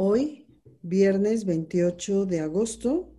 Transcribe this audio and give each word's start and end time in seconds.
Hoy, 0.00 0.46
viernes 0.82 1.44
28 1.44 2.24
de 2.24 2.38
agosto, 2.38 3.12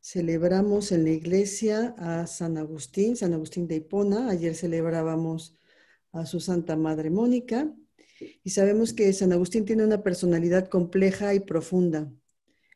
celebramos 0.00 0.90
en 0.90 1.04
la 1.04 1.10
iglesia 1.10 1.94
a 1.96 2.26
San 2.26 2.58
Agustín, 2.58 3.14
San 3.14 3.34
Agustín 3.34 3.68
de 3.68 3.76
Hipona. 3.76 4.30
Ayer 4.30 4.56
celebrábamos 4.56 5.56
a 6.10 6.26
su 6.26 6.40
Santa 6.40 6.74
Madre 6.74 7.08
Mónica 7.08 7.72
y 8.42 8.50
sabemos 8.50 8.92
que 8.92 9.12
San 9.12 9.32
Agustín 9.32 9.64
tiene 9.64 9.84
una 9.84 10.02
personalidad 10.02 10.68
compleja 10.68 11.34
y 11.34 11.38
profunda. 11.38 12.12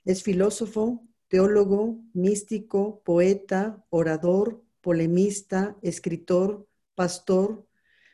Es 0.04 0.22
filósofo, 0.22 1.04
teólogo, 1.26 1.98
místico, 2.12 3.02
poeta, 3.04 3.84
orador, 3.90 4.62
polemista, 4.80 5.76
escritor, 5.82 6.68
pastor, 6.94 7.66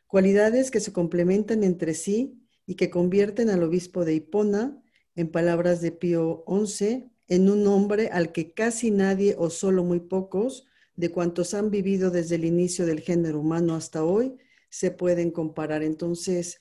cualidades 0.07 0.71
que 0.71 0.81
se 0.81 0.95
complementan 0.95 1.65
entre 1.65 1.93
sí 1.93 2.41
y 2.65 2.77
que 2.77 2.89
convierten 2.89 3.51
al 3.51 3.63
obispo 3.63 4.07
de 4.07 4.15
Hipona, 4.15 4.81
en 5.17 5.31
palabras 5.31 5.81
de 5.81 5.93
Pío 5.93 6.45
XI, 6.49 7.11
en 7.29 7.51
un 7.51 7.67
hombre 7.67 8.09
al 8.09 8.33
que 8.33 8.53
casi 8.53 8.91
nadie 8.91 9.35
o 9.39 9.51
solo 9.51 9.85
muy 9.85 10.01
pocos 10.01 10.67
de 10.97 11.11
cuantos 11.11 11.55
han 11.55 11.71
vivido 11.71 12.11
desde 12.11 12.37
el 12.37 12.45
inicio 12.45 12.87
del 12.87 13.01
género 13.01 13.41
humano 13.41 13.75
hasta 13.75 14.05
hoy 14.05 14.37
se 14.69 14.91
pueden 14.91 15.31
comparar. 15.31 15.83
Entonces, 15.83 16.59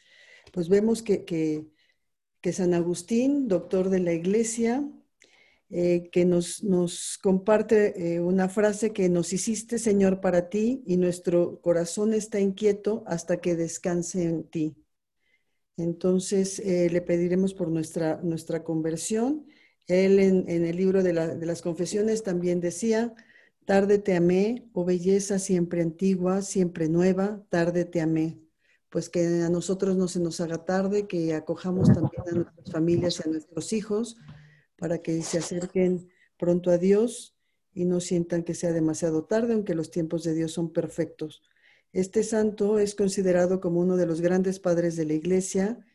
pues 0.51 0.69
vemos 0.69 1.01
que, 1.01 1.25
que, 1.25 1.65
San 2.51 2.73
Agustín, 2.73 3.47
doctor 3.47 3.89
de 3.89 3.99
la 3.99 4.13
iglesia, 4.13 4.87
eh, 5.69 6.09
que 6.11 6.25
nos, 6.25 6.63
nos 6.63 7.17
comparte 7.17 8.15
eh, 8.15 8.19
una 8.19 8.49
frase 8.49 8.93
que 8.93 9.09
nos 9.09 9.33
hiciste, 9.33 9.79
Señor, 9.79 10.21
para 10.21 10.49
ti 10.49 10.83
y 10.85 10.97
nuestro 10.97 11.59
corazón 11.61 12.13
está 12.13 12.39
inquieto 12.39 13.03
hasta 13.07 13.37
que 13.37 13.55
descanse 13.55 14.23
en 14.23 14.43
ti. 14.43 14.82
Entonces, 15.77 16.59
eh, 16.59 16.89
le 16.91 17.01
pediremos 17.01 17.53
por 17.53 17.69
nuestra, 17.69 18.19
nuestra 18.23 18.63
conversión. 18.63 19.45
Él 19.87 20.19
en, 20.19 20.47
el 20.47 20.75
libro 20.77 21.03
de, 21.03 21.13
de, 21.13 21.45
las 21.45 21.61
confesiones 21.61 22.23
también 22.23 22.61
decía, 22.61 23.13
tarde 23.65 23.97
te 23.97 24.15
amé, 24.15 24.69
oh 24.73 24.85
belleza 24.85 25.39
siempre 25.39 25.81
antigua, 25.81 26.41
siempre 26.41 26.89
nueva, 26.89 27.43
tarde 27.49 27.85
te 27.85 28.01
amé 28.01 28.43
pues 28.93 29.09
que 29.09 29.41
a 29.41 29.49
nosotros 29.49 29.97
no 29.97 30.07
se 30.07 30.19
nos 30.19 30.39
haga 30.39 30.65
tarde, 30.65 31.07
que 31.07 31.33
acojamos 31.33 31.91
también 31.91 32.21
a 32.27 32.31
nuestras 32.31 32.71
familias 32.71 33.17
y 33.17 33.27
a 33.27 33.31
nuestros 33.31 33.73
hijos 33.73 34.17
para 34.77 34.99
que 34.99 35.23
se 35.23 35.39
acerquen 35.39 36.11
pronto 36.37 36.69
a 36.69 36.77
Dios 36.77 37.35
y 37.73 37.85
no 37.85 37.99
sientan 37.99 38.43
que 38.43 38.53
sea 38.53 38.71
demasiado 38.71 39.23
tarde, 39.23 39.55
aunque 39.55 39.73
los 39.73 39.89
tiempos 39.89 40.23
de 40.23 40.35
Dios 40.35 40.51
son 40.51 40.71
perfectos. 40.71 41.41
Este 41.93 42.23
santo 42.23 42.79
es 42.79 42.95
considerado 42.95 43.59
como 43.61 43.79
uno 43.79 43.97
de 43.97 44.07
los 44.07 44.19
grandes 44.19 44.59
padres 44.59 44.95
de 44.95 45.05
la 45.05 45.13
iglesia 45.13 45.85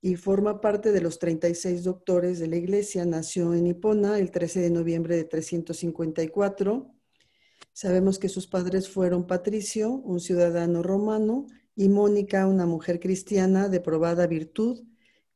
y 0.00 0.16
forma 0.16 0.60
parte 0.60 0.90
de 0.90 1.00
los 1.00 1.20
36 1.20 1.84
doctores 1.84 2.40
de 2.40 2.48
la 2.48 2.56
iglesia. 2.56 3.04
Nació 3.06 3.54
en 3.54 3.68
Hipona 3.68 4.18
el 4.18 4.32
13 4.32 4.60
de 4.60 4.70
noviembre 4.70 5.16
de 5.16 5.22
354. 5.22 6.92
Sabemos 7.72 8.18
que 8.18 8.28
sus 8.28 8.48
padres 8.48 8.88
fueron 8.88 9.28
Patricio, 9.28 9.92
un 9.92 10.18
ciudadano 10.18 10.82
romano, 10.82 11.46
y 11.76 11.88
Mónica, 11.88 12.48
una 12.48 12.66
mujer 12.66 12.98
cristiana 12.98 13.68
de 13.68 13.80
probada 13.80 14.26
virtud, 14.26 14.82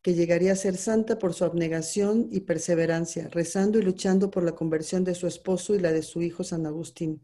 que 0.03 0.15
llegaría 0.15 0.53
a 0.53 0.57
ser 0.57 0.77
santa 0.77 1.19
por 1.19 1.33
su 1.33 1.45
abnegación 1.45 2.29
y 2.31 2.41
perseverancia, 2.41 3.29
rezando 3.29 3.79
y 3.79 3.83
luchando 3.83 4.31
por 4.31 4.43
la 4.43 4.53
conversión 4.53 5.05
de 5.05 5.15
su 5.15 5.29
esposo 5.29 5.77
y 5.77 5.81
la 5.81 5.93
de 5.93 6.03
su 6.03 6.23
hijo 6.23 6.43
San 6.43 6.67
Agustín. 6.67 7.23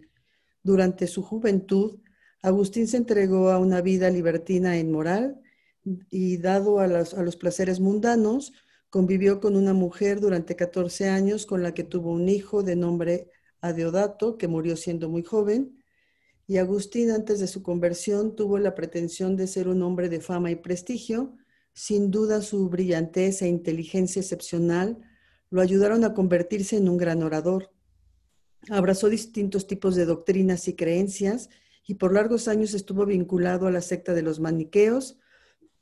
Durante 0.62 1.06
su 1.06 1.22
juventud, 1.22 1.98
Agustín 2.44 2.86
se 2.86 2.98
entregó 2.98 3.48
a 3.48 3.58
una 3.58 3.80
vida 3.80 4.10
libertina 4.10 4.76
e 4.76 4.80
inmoral 4.80 5.40
y 6.10 6.36
dado 6.36 6.78
a, 6.78 6.84
a 6.84 7.22
los 7.22 7.36
placeres 7.36 7.80
mundanos, 7.80 8.52
convivió 8.90 9.40
con 9.40 9.56
una 9.56 9.72
mujer 9.72 10.20
durante 10.20 10.54
14 10.54 11.08
años 11.08 11.46
con 11.46 11.62
la 11.62 11.72
que 11.72 11.84
tuvo 11.84 12.12
un 12.12 12.28
hijo 12.28 12.62
de 12.62 12.76
nombre 12.76 13.30
Adeodato, 13.62 14.36
que 14.36 14.46
murió 14.46 14.76
siendo 14.76 15.08
muy 15.08 15.22
joven, 15.22 15.82
y 16.46 16.58
Agustín 16.58 17.12
antes 17.12 17.40
de 17.40 17.46
su 17.46 17.62
conversión 17.62 18.36
tuvo 18.36 18.58
la 18.58 18.74
pretensión 18.74 19.36
de 19.36 19.46
ser 19.46 19.66
un 19.66 19.80
hombre 19.80 20.10
de 20.10 20.20
fama 20.20 20.50
y 20.50 20.56
prestigio. 20.56 21.38
Sin 21.72 22.10
duda 22.10 22.42
su 22.42 22.68
brillantez 22.68 23.40
e 23.40 23.48
inteligencia 23.48 24.20
excepcional 24.20 24.98
lo 25.48 25.62
ayudaron 25.62 26.04
a 26.04 26.12
convertirse 26.12 26.76
en 26.76 26.90
un 26.90 26.98
gran 26.98 27.22
orador. 27.22 27.70
Abrazó 28.68 29.08
distintos 29.08 29.66
tipos 29.66 29.96
de 29.96 30.04
doctrinas 30.04 30.68
y 30.68 30.76
creencias 30.76 31.48
y 31.86 31.94
por 31.94 32.12
largos 32.12 32.48
años 32.48 32.74
estuvo 32.74 33.04
vinculado 33.06 33.66
a 33.66 33.70
la 33.70 33.80
secta 33.80 34.14
de 34.14 34.22
los 34.22 34.40
maniqueos, 34.40 35.18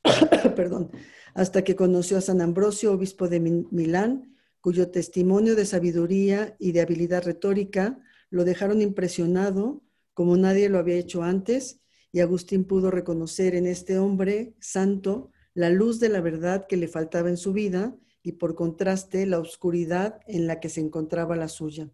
perdón, 0.57 0.91
hasta 1.35 1.63
que 1.63 1.77
conoció 1.77 2.19
a 2.19 2.23
San 2.23 2.41
Ambrosio, 2.41 2.93
obispo 2.93 3.29
de 3.29 3.41
Milán, 3.41 4.37
cuyo 4.61 4.91
testimonio 4.91 5.57
de 5.57 5.67
sabiduría 5.67 6.57
y 6.59 6.73
de 6.73 6.81
habilidad 6.81 7.25
retórica 7.25 8.01
lo 8.31 8.45
dejaron 8.45 8.81
impresionado 8.81 9.83
como 10.15 10.37
nadie 10.37 10.69
lo 10.69 10.79
había 10.79 10.97
hecho 10.97 11.23
antes, 11.23 11.81
y 12.13 12.21
Agustín 12.21 12.65
pudo 12.65 12.91
reconocer 12.91 13.55
en 13.55 13.67
este 13.67 13.99
hombre 13.99 14.55
santo 14.61 15.31
la 15.55 15.71
luz 15.71 16.01
de 16.01 16.11
la 16.11 16.21
verdad 16.21 16.67
que 16.69 16.77
le 16.77 16.89
faltaba 16.89 17.31
en 17.31 17.39
su 17.39 17.53
vida 17.53 17.97
y 18.23 18.33
por 18.33 18.55
contraste 18.55 19.27
la 19.27 19.39
oscuridad 19.39 20.21
en 20.27 20.47
la 20.47 20.61
que 20.61 20.69
se 20.69 20.81
encontraba 20.81 21.37
la 21.37 21.49
suya. 21.49 21.91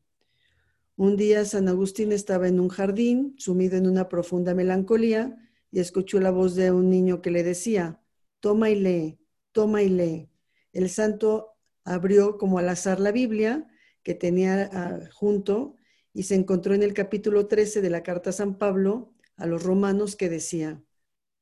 Un 0.98 1.16
día 1.16 1.44
San 1.44 1.68
Agustín 1.68 2.10
estaba 2.10 2.48
en 2.48 2.58
un 2.58 2.68
jardín, 2.68 3.36
sumido 3.38 3.76
en 3.76 3.86
una 3.86 4.08
profunda 4.08 4.52
melancolía, 4.52 5.38
y 5.70 5.78
escuchó 5.78 6.18
la 6.18 6.32
voz 6.32 6.56
de 6.56 6.72
un 6.72 6.90
niño 6.90 7.22
que 7.22 7.30
le 7.30 7.44
decía, 7.44 8.02
toma 8.40 8.70
y 8.70 8.74
lee, 8.74 9.20
toma 9.52 9.84
y 9.84 9.90
lee. 9.90 10.28
El 10.72 10.90
santo 10.90 11.54
abrió 11.84 12.36
como 12.36 12.58
al 12.58 12.68
azar 12.68 12.98
la 12.98 13.12
Biblia 13.12 13.68
que 14.02 14.14
tenía 14.14 14.68
ah, 14.72 14.98
junto 15.12 15.76
y 16.12 16.24
se 16.24 16.34
encontró 16.34 16.74
en 16.74 16.82
el 16.82 16.94
capítulo 16.94 17.46
13 17.46 17.80
de 17.80 17.90
la 17.90 18.02
carta 18.02 18.30
a 18.30 18.32
San 18.32 18.58
Pablo 18.58 19.14
a 19.36 19.46
los 19.46 19.62
romanos 19.62 20.16
que 20.16 20.28
decía, 20.28 20.82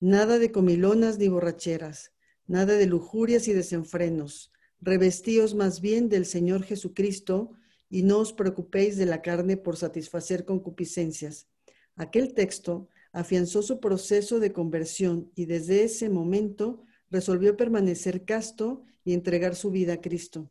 nada 0.01 0.39
de 0.39 0.53
comilonas 0.53 1.17
ni 1.17 1.29
borracheras, 1.29 2.13
nada 2.47 2.75
de 2.75 2.85
lujurias 2.85 3.49
y 3.49 3.55
desenfrenos, 3.55 4.53
revestíos 4.83 5.55
más 5.55 5.81
bien 5.81 6.11
del 6.11 6.27
Señor 6.27 6.63
Jesucristo 6.63 7.55
y 7.89 8.03
no 8.03 8.19
os 8.19 8.33
preocupéis 8.33 8.97
de 8.97 9.07
la 9.07 9.23
carne 9.23 9.57
por 9.57 9.77
satisfacer 9.77 10.45
concupiscencias. 10.45 11.49
Aquel 11.95 12.35
texto 12.35 12.89
afianzó 13.13 13.63
su 13.63 13.81
proceso 13.81 14.41
de 14.41 14.53
conversión 14.53 15.31
y 15.35 15.47
desde 15.47 15.85
ese 15.85 16.09
momento 16.09 16.85
resolvió 17.11 17.57
permanecer 17.57 18.25
casto 18.25 18.85
y 19.05 19.15
entregar 19.15 19.55
su 19.55 19.71
vida 19.71 19.95
a 19.95 20.01
Cristo. 20.01 20.51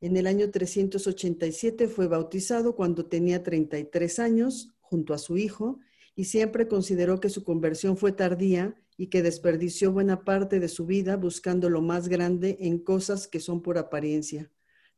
En 0.00 0.16
el 0.16 0.26
año 0.26 0.50
387 0.50 1.88
fue 1.88 2.08
bautizado 2.08 2.74
cuando 2.74 3.06
tenía 3.06 3.42
33 3.42 4.18
años 4.18 4.74
junto 4.80 5.14
a 5.14 5.18
su 5.18 5.36
hijo 5.36 5.78
y 6.16 6.24
siempre 6.24 6.68
consideró 6.68 7.20
que 7.20 7.30
su 7.30 7.44
conversión 7.44 7.96
fue 7.96 8.12
tardía 8.12 8.74
y 8.96 9.08
que 9.08 9.22
desperdició 9.22 9.92
buena 9.92 10.24
parte 10.24 10.60
de 10.60 10.68
su 10.68 10.86
vida 10.86 11.16
buscando 11.16 11.70
lo 11.70 11.82
más 11.82 12.08
grande 12.08 12.56
en 12.60 12.78
cosas 12.78 13.26
que 13.26 13.40
son 13.40 13.62
por 13.62 13.78
apariencia. 13.78 14.50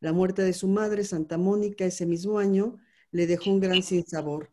La 0.06 0.12
muerte 0.12 0.42
de 0.42 0.52
su 0.52 0.68
madre, 0.68 1.02
Santa 1.02 1.36
Mónica, 1.36 1.84
ese 1.84 2.06
mismo 2.06 2.38
año, 2.38 2.76
le 3.10 3.26
dejó 3.26 3.50
un 3.50 3.58
gran 3.58 3.82
sinsabor. 3.82 4.52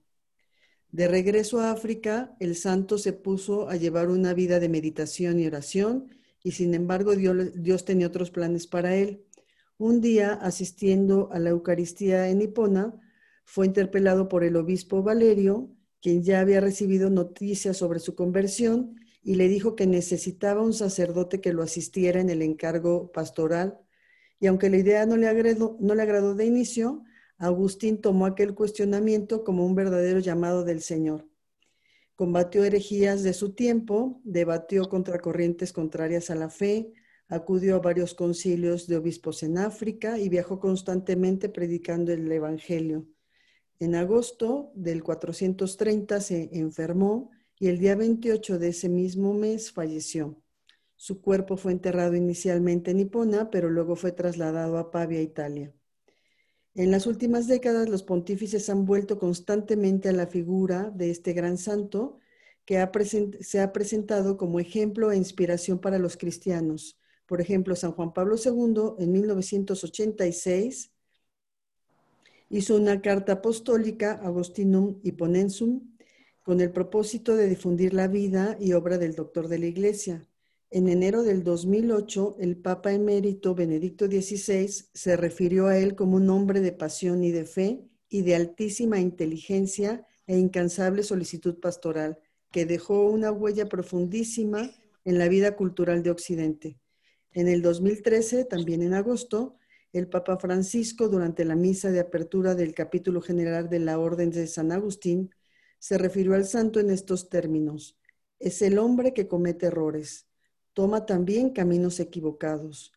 De 0.91 1.07
regreso 1.07 1.59
a 1.59 1.69
África, 1.69 2.35
el 2.39 2.55
santo 2.55 2.97
se 2.97 3.13
puso 3.13 3.69
a 3.69 3.75
llevar 3.75 4.09
una 4.09 4.33
vida 4.33 4.59
de 4.59 4.67
meditación 4.67 5.39
y 5.39 5.45
oración, 5.45 6.09
y 6.41 6.53
sin 6.53 6.73
embargo 6.73 7.15
Dios, 7.15 7.51
Dios 7.53 7.85
tenía 7.85 8.07
otros 8.07 8.31
planes 8.31 8.65
para 8.65 8.95
él. 8.95 9.25
Un 9.77 10.01
día, 10.01 10.33
asistiendo 10.33 11.29
a 11.31 11.37
la 11.37 11.51
Eucaristía 11.51 12.29
en 12.29 12.41
Hipona, 12.41 12.99
fue 13.45 13.67
interpelado 13.67 14.29
por 14.29 14.43
el 14.43 14.55
obispo 14.55 15.03
Valerio, 15.03 15.69
quien 16.01 16.23
ya 16.23 16.39
había 16.39 16.61
recibido 16.61 17.11
noticias 17.11 17.77
sobre 17.77 17.99
su 17.99 18.15
conversión 18.15 18.95
y 19.21 19.35
le 19.35 19.47
dijo 19.49 19.75
que 19.75 19.85
necesitaba 19.85 20.63
un 20.63 20.73
sacerdote 20.73 21.41
que 21.41 21.53
lo 21.53 21.61
asistiera 21.61 22.19
en 22.19 22.31
el 22.31 22.41
encargo 22.41 23.11
pastoral. 23.11 23.82
Y 24.43 24.47
aunque 24.47 24.69
la 24.69 24.75
idea 24.75 25.05
no 25.05 25.15
le, 25.15 25.29
agradó, 25.29 26.35
de 26.35 26.45
inicio, 26.45 27.05
Agustín 27.37 28.01
tomó 28.01 28.25
aquel 28.25 28.53
cuestionamiento 28.53 29.45
como 29.45 29.65
un 29.65 29.73
verdadero 29.73 30.19
llamado 30.19 30.65
del 30.65 30.81
Señor. 30.81 31.29
Combatió 32.17 32.65
herejías 32.65 33.23
de 33.23 33.31
su 33.31 33.53
tiempo, 33.53 34.19
debatió 34.25 34.89
contra 34.89 35.19
corrientes 35.19 35.71
contrarias 35.71 36.29
a 36.29 36.35
la 36.35 36.49
fe, 36.49 36.91
Acudió 37.29 37.77
a 37.77 37.79
varios 37.79 38.13
concilios 38.13 38.85
de 38.85 38.97
obispos 38.97 39.43
en 39.43 39.57
África 39.57 40.19
y 40.19 40.27
viajó 40.27 40.59
constantemente 40.59 41.47
predicando 41.47 42.11
el 42.11 42.29
Evangelio. 42.29 43.07
En 43.79 43.95
agosto 43.95 44.73
del 44.75 45.03
430 45.03 46.19
se 46.19 46.49
enfermó 46.51 47.31
y 47.57 47.69
el 47.69 47.79
día 47.79 47.95
28 47.95 48.59
de 48.59 48.67
ese 48.67 48.89
mismo 48.89 49.33
mes 49.33 49.71
falleció. 49.71 50.42
Su 51.03 51.19
cuerpo 51.19 51.57
fue 51.57 51.73
enterrado 51.73 52.15
inicialmente 52.15 52.91
en 52.91 52.99
Hipona, 53.01 53.51
pero 53.51 53.69
luego 53.69 53.97
fue 53.97 54.13
trasladado 54.13 54.77
a 54.77 54.89
Pavia, 54.89 55.21
Italia. 55.21 55.73
En 56.75 56.91
las 56.91 57.07
últimas 57.07 57.45
décadas, 57.45 57.89
los 57.89 58.03
pontífices 58.03 58.69
han 58.69 58.85
vuelto 58.85 59.19
constantemente 59.19 60.07
a 60.07 60.13
la 60.13 60.27
figura 60.27 60.91
de 60.91 61.11
este 61.11 61.33
gran 61.33 61.57
santo 61.57 62.19
que 62.63 62.89
se 63.41 63.59
ha 63.59 63.73
presentado 63.73 64.37
como 64.37 64.61
ejemplo 64.61 65.11
e 65.11 65.17
inspiración 65.17 65.77
para 65.77 65.99
los 65.99 66.15
cristianos 66.15 66.97
Por 67.25 67.41
ejemplo, 67.41 67.75
San 67.75 67.91
Juan 67.91 68.13
Pablo 68.13 68.37
II 68.37 68.95
en 69.03 69.11
1986 69.11 70.93
hizo 72.49 72.77
una 72.77 73.01
carta 73.01 73.33
apostólica, 73.33 74.13
Agostinum 74.23 75.01
Ponensum, 75.17 75.97
con 76.43 76.61
el 76.61 76.71
propósito 76.71 77.35
de 77.35 77.49
difundir 77.49 77.93
la 77.93 78.07
vida 78.07 78.55
y 78.57 78.71
obra 78.71 78.97
del 78.97 79.15
doctor 79.15 79.49
de 79.49 79.59
la 79.59 79.65
Iglesia. 79.65 80.29
En 80.75 80.89
enero 80.89 81.21
del 81.21 81.43
2008, 81.43 82.37
el 82.39 82.57
Papa 82.57 82.93
emérito 82.93 83.53
Benedicto 83.53 84.07
XVI 84.07 84.87
se 84.91 85.15
refirió 85.15 85.67
a 85.67 85.77
él 85.77 85.93
como 85.93 86.15
un 86.15 86.27
hombre 86.31 86.61
de 86.61 86.71
pasión 86.71 87.23
y 87.23 87.29
de 87.29 87.45
fe 87.45 87.85
y 88.09 88.23
de 88.23 88.33
altísima 88.33 88.99
inteligencia 88.99 90.03
e 90.25 90.35
incansable 90.35 91.03
solicitud 91.03 91.59
pastoral, 91.59 92.17
que 92.51 92.65
dejó 92.65 93.07
una 93.07 93.31
huella 93.31 93.69
profundísima 93.69 94.71
en 95.05 95.19
la 95.19 95.27
vida 95.27 95.55
cultural 95.55 96.01
de 96.01 96.09
Occidente. 96.09 96.79
En 97.33 97.47
el 97.47 97.61
2013, 97.61 98.45
también 98.45 98.81
en 98.81 98.95
agosto, 98.95 99.57
el 99.91 100.07
Papa 100.07 100.39
Francisco, 100.39 101.07
durante 101.07 101.45
la 101.45 101.55
misa 101.55 101.91
de 101.91 101.99
apertura 101.99 102.55
del 102.55 102.73
capítulo 102.73 103.21
general 103.21 103.69
de 103.69 103.77
la 103.77 103.99
Orden 103.99 104.31
de 104.31 104.47
San 104.47 104.71
Agustín, 104.71 105.29
se 105.77 105.99
refirió 105.99 106.33
al 106.33 106.45
santo 106.45 106.79
en 106.79 106.89
estos 106.89 107.29
términos. 107.29 107.95
Es 108.39 108.63
el 108.63 108.79
hombre 108.79 109.13
que 109.13 109.27
comete 109.27 109.67
errores, 109.67 110.25
toma 110.73 111.05
también 111.05 111.51
caminos 111.51 111.99
equivocados, 111.99 112.91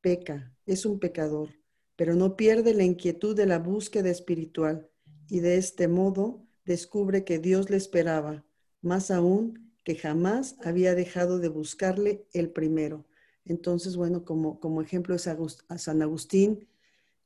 peca, 0.00 0.54
es 0.66 0.86
un 0.86 0.98
pecador, 0.98 1.50
pero 1.96 2.14
no 2.14 2.36
pierde 2.36 2.74
la 2.74 2.84
inquietud 2.84 3.36
de 3.36 3.46
la 3.46 3.58
búsqueda 3.58 4.10
espiritual 4.10 4.88
y 5.28 5.40
de 5.40 5.56
este 5.56 5.88
modo 5.88 6.46
descubre 6.64 7.24
que 7.24 7.38
Dios 7.38 7.70
le 7.70 7.76
esperaba, 7.76 8.44
más 8.80 9.10
aún 9.10 9.72
que 9.84 9.96
jamás 9.96 10.56
había 10.62 10.94
dejado 10.94 11.38
de 11.38 11.48
buscarle 11.48 12.26
el 12.32 12.50
primero. 12.50 13.06
Entonces, 13.44 13.96
bueno, 13.96 14.24
como, 14.24 14.60
como 14.60 14.82
ejemplo 14.82 15.14
es 15.14 15.26
a 15.26 15.78
San 15.78 16.02
Agustín, 16.02 16.68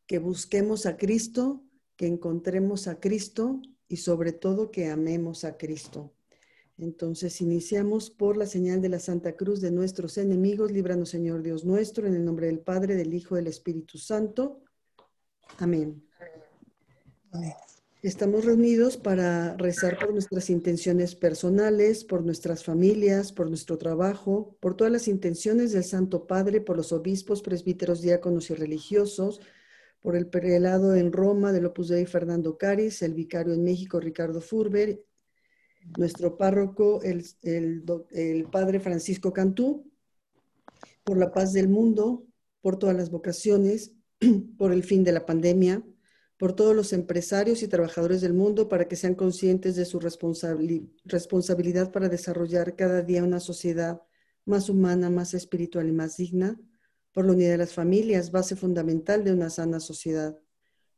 que 0.06 0.19
busquemos 0.19 0.87
a 0.87 0.96
Cristo, 0.96 1.64
que 1.96 2.06
encontremos 2.06 2.87
a 2.87 3.00
Cristo 3.00 3.60
y 3.88 3.96
sobre 3.96 4.32
todo 4.32 4.70
que 4.70 4.88
amemos 4.88 5.44
a 5.44 5.56
Cristo. 5.56 6.12
Entonces 6.78 7.40
iniciamos 7.40 8.10
por 8.10 8.36
la 8.36 8.46
señal 8.46 8.80
de 8.80 8.88
la 8.88 8.98
Santa 8.98 9.36
Cruz 9.36 9.60
de 9.60 9.70
nuestros 9.70 10.19
enemigos. 10.19 10.72
Líbranos, 10.72 11.10
Señor 11.10 11.42
Dios 11.42 11.64
nuestro, 11.64 12.06
en 12.06 12.14
el 12.14 12.24
nombre 12.24 12.46
del 12.46 12.60
Padre, 12.60 12.96
del 12.96 13.14
Hijo, 13.14 13.36
del 13.36 13.46
Espíritu 13.46 13.98
Santo. 13.98 14.62
Amén. 15.58 16.02
Estamos 18.02 18.44
reunidos 18.44 18.96
para 18.96 19.56
rezar 19.56 19.96
por 19.96 20.12
nuestras 20.12 20.50
intenciones 20.50 21.14
personales, 21.14 22.04
por 22.04 22.24
nuestras 22.24 22.64
familias, 22.64 23.32
por 23.32 23.48
nuestro 23.48 23.78
trabajo, 23.78 24.56
por 24.58 24.76
todas 24.76 24.92
las 24.92 25.06
intenciones 25.06 25.72
del 25.72 25.84
Santo 25.84 26.26
Padre, 26.26 26.60
por 26.60 26.76
los 26.76 26.92
obispos, 26.92 27.42
presbíteros, 27.42 28.00
diáconos 28.02 28.50
y 28.50 28.54
religiosos, 28.54 29.40
por 30.00 30.16
el 30.16 30.26
prelado 30.26 30.96
en 30.96 31.12
Roma 31.12 31.52
del 31.52 31.66
Opus 31.66 31.88
Dei 31.88 32.04
Fernando 32.06 32.58
Caris, 32.58 33.02
el 33.02 33.14
vicario 33.14 33.54
en 33.54 33.62
México 33.62 34.00
Ricardo 34.00 34.40
Furber, 34.40 35.04
nuestro 35.96 36.37
párroco 36.37 37.00
el, 37.02 37.25
el 37.43 38.44
padre 38.50 38.81
Francisco 38.81 39.32
Cantú, 39.32 39.90
por 41.05 41.19
la 41.19 41.32
paz 41.32 41.52
del 41.52 41.69
mundo, 41.69 42.26
por 42.61 42.79
todas 42.79 42.96
las 42.96 43.11
vocaciones, 43.11 43.94
por 44.58 44.73
el 44.73 44.84
fin 44.84 45.05
de 45.05 45.12
la 45.12 45.26
pandemia, 45.26 45.82
por 46.38 46.55
todos 46.55 46.75
los 46.75 46.93
empresarios 46.93 47.62
y 47.62 47.69
trabajadores 47.69 48.20
del 48.20 48.34
mundo 48.34 48.69
para 48.69 48.88
que 48.88 48.96
sean 48.96 49.14
conscientes 49.14 49.76
de 49.76 49.84
su 49.84 50.00
responsabilidad 50.00 51.93
para 51.93 52.08
desarrollar 52.08 52.75
cada 52.75 53.02
día 53.02 53.23
una 53.23 53.38
sociedad 53.38 54.02
más 54.44 54.69
humana, 54.69 55.08
más 55.08 55.34
espiritual 55.34 55.88
y 55.88 55.93
más 55.93 56.17
digna, 56.17 56.61
por 57.12 57.26
la 57.26 57.32
unidad 57.32 57.52
de 57.52 57.58
las 57.58 57.75
familias, 57.75 58.32
base 58.32 58.56
fundamental 58.56 59.23
de 59.23 59.32
una 59.32 59.50
sana 59.50 59.79
sociedad, 59.79 60.37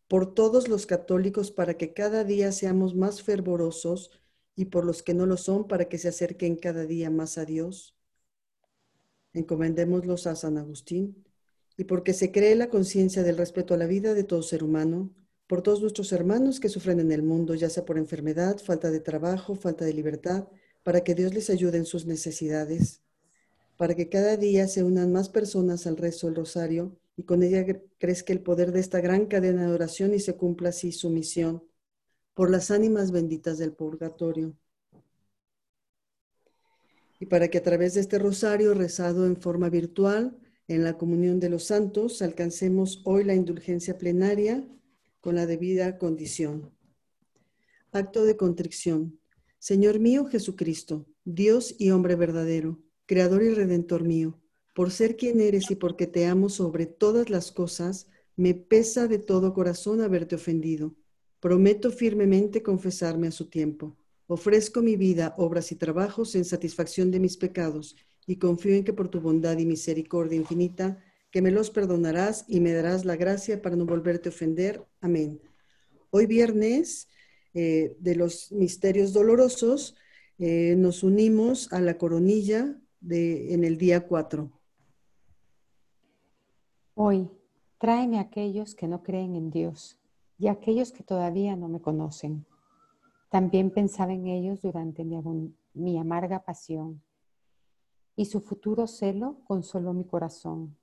por 0.09 0.33
todos 0.33 0.69
los 0.69 0.87
católicos 0.87 1.51
para 1.51 1.75
que 1.75 1.93
cada 1.93 2.25
día 2.25 2.53
seamos 2.53 2.95
más 2.95 3.23
fervorosos 3.23 4.11
y 4.57 4.67
por 4.67 4.85
los 4.85 5.03
que 5.03 5.15
no 5.15 5.27
lo 5.27 5.37
son 5.37 5.67
para 5.67 5.87
que 5.87 5.99
se 5.99 6.09
acerquen 6.09 6.57
cada 6.57 6.87
día 6.87 7.11
más 7.11 7.39
a 7.39 7.45
Dios. 7.45 7.97
Encomendémoslos 9.33 10.27
a 10.27 10.37
San 10.37 10.59
Agustín 10.59 11.25
y 11.77 11.85
porque 11.85 12.13
se 12.13 12.31
cree 12.31 12.55
la 12.55 12.69
conciencia 12.69 13.23
del 13.23 13.37
respeto 13.37 13.75
a 13.75 13.77
la 13.77 13.87
vida 13.87 14.15
de 14.15 14.25
todo 14.25 14.43
ser 14.43 14.63
humano, 14.63 15.11
por 15.47 15.63
todos 15.63 15.81
nuestros 15.81 16.13
hermanos 16.13 16.61
que 16.61 16.69
sufren 16.69 17.01
en 17.01 17.11
el 17.11 17.23
mundo, 17.23 17.55
ya 17.55 17.69
sea 17.69 17.85
por 17.85 17.99
enfermedad, 17.99 18.59
falta 18.59 18.91
de 18.91 19.01
trabajo, 19.01 19.57
falta 19.57 19.85
de 19.85 19.93
libertad, 19.93 20.49
para 20.83 21.03
que 21.03 21.15
Dios 21.15 21.35
les 21.35 21.51
ayude 21.51 21.79
en 21.79 21.85
sus 21.85 22.07
necesidades 22.07 23.05
para 23.77 23.95
que 23.95 24.09
cada 24.09 24.37
día 24.37 24.69
se 24.69 24.83
unan 24.85 25.13
más 25.13 25.29
personas 25.29 25.87
al 25.87 25.97
rezo 25.97 26.27
del 26.27 26.37
rosario 26.37 26.97
y 27.17 27.25
con 27.25 27.43
ella 27.43 27.65
crezca 27.99 28.33
el 28.33 28.41
poder 28.41 28.73
de 28.73 28.81
esta 28.81 29.01
gran 29.01 29.27
cadena 29.27 29.67
de 29.67 29.73
oración 29.73 30.15
y 30.15 30.21
se 30.21 30.37
cumpla 30.37 30.71
así 30.71 30.93
su 30.93 31.11
misión 31.11 31.65
por 32.35 32.51
las 32.51 32.71
ánimas 32.71 33.11
benditas 33.11 33.59
del 33.59 33.73
purgatorio. 33.73 34.55
Y 37.21 37.27
para 37.27 37.49
que 37.49 37.59
a 37.59 37.63
través 37.63 37.95
de 37.95 38.01
este 38.01 38.19
rosario 38.19 38.75
rezado 38.75 39.27
en 39.27 39.37
forma 39.37 39.71
virtual 39.71 40.37
en 40.67 40.85
la 40.85 40.99
comunión 40.99 41.41
de 41.41 41.49
los 41.49 41.65
santos 41.65 42.21
alcancemos 42.23 43.01
hoy 43.05 43.25
la 43.25 43.35
indulgencia 43.35 43.97
plenaria 43.97 44.67
con 45.21 45.37
la 45.37 45.47
debida 45.47 45.99
condición. 45.99 46.73
Acto 47.93 48.25
de 48.25 48.37
contrición. 48.37 49.19
Señor 49.59 50.01
mío 50.01 50.27
Jesucristo, 50.27 51.07
Dios 51.25 51.75
y 51.79 51.91
hombre 51.91 52.17
verdadero 52.17 52.85
Creador 53.07 53.43
y 53.43 53.51
Redentor 53.51 54.03
mío, 54.03 54.41
por 54.73 54.91
ser 54.91 55.17
quien 55.17 55.41
eres 55.41 55.71
y 55.71 55.77
porque 55.77 56.07
te 56.07 56.27
amo 56.27 56.49
sobre 56.49 56.87
todas 56.87 57.29
las 57.29 57.53
cosas, 57.53 58.09
me 58.35 58.55
pesa 58.55 59.07
de 59.09 59.19
todo 59.19 59.53
corazón 59.53 60.01
haberte 60.01 60.37
ofendido. 60.37 60.95
Prometo 61.45 61.91
firmemente 61.91 62.63
confesarme 62.63 63.27
a 63.27 63.31
su 63.31 63.51
tiempo. 63.51 63.95
Ofrezco 64.29 64.81
mi 64.81 64.97
vida, 64.97 65.35
obras 65.37 65.73
y 65.73 65.77
trabajos 65.77 66.35
en 66.37 66.47
satisfacción 66.47 67.11
de 67.11 67.21
mis 67.21 67.37
pecados 67.37 67.97
y 68.27 68.37
confío 68.37 68.75
en 68.75 68.83
que 68.83 68.95
por 68.95 69.09
tu 69.09 69.21
bondad 69.21 69.59
y 69.59 69.67
misericordia 69.67 70.39
infinita, 70.39 71.05
que 71.31 71.43
me 71.43 71.51
los 71.51 71.69
perdonarás 71.69 72.47
y 72.49 72.61
me 72.61 72.73
darás 72.73 73.05
la 73.05 73.17
gracia 73.17 73.61
para 73.61 73.77
no 73.77 73.85
volverte 73.85 74.31
a 74.31 74.33
ofender. 74.33 74.87
Amén. 75.03 75.39
Hoy 76.09 76.25
viernes 76.25 77.09
eh, 77.53 77.95
de 78.01 78.17
los 78.17 78.51
misterios 78.51 79.13
dolorosos, 79.13 79.97
eh, 80.39 80.77
nos 80.79 81.03
unimos 81.03 81.71
a 81.75 81.83
la 81.83 81.99
coronilla 81.99 82.75
en 83.07 83.65
el 83.65 83.77
día 83.77 84.07
4. 84.07 84.51
Hoy, 86.95 87.29
tráeme 87.77 88.17
a 88.17 88.23
aquellos 88.23 88.75
que 88.75 88.89
no 88.89 89.03
creen 89.03 89.35
en 89.35 89.51
Dios 89.51 89.99
y 90.39 90.49
aquellos 90.49 90.93
que 90.93 91.03
todavía 91.03 91.57
no 91.57 91.69
me 91.69 91.81
conocen. 91.81 92.47
También 93.31 93.71
pensaba 93.71 94.13
en 94.13 94.27
ellos 94.27 94.63
durante 94.63 95.05
mi, 95.05 95.21
mi 95.73 95.99
amarga 95.99 96.45
pasión 96.45 97.03
y 98.17 98.27
su 98.27 98.41
futuro 98.41 98.87
celo 98.87 99.39
consoló 99.45 99.93
mi 99.93 100.05
corazón. 100.05 100.77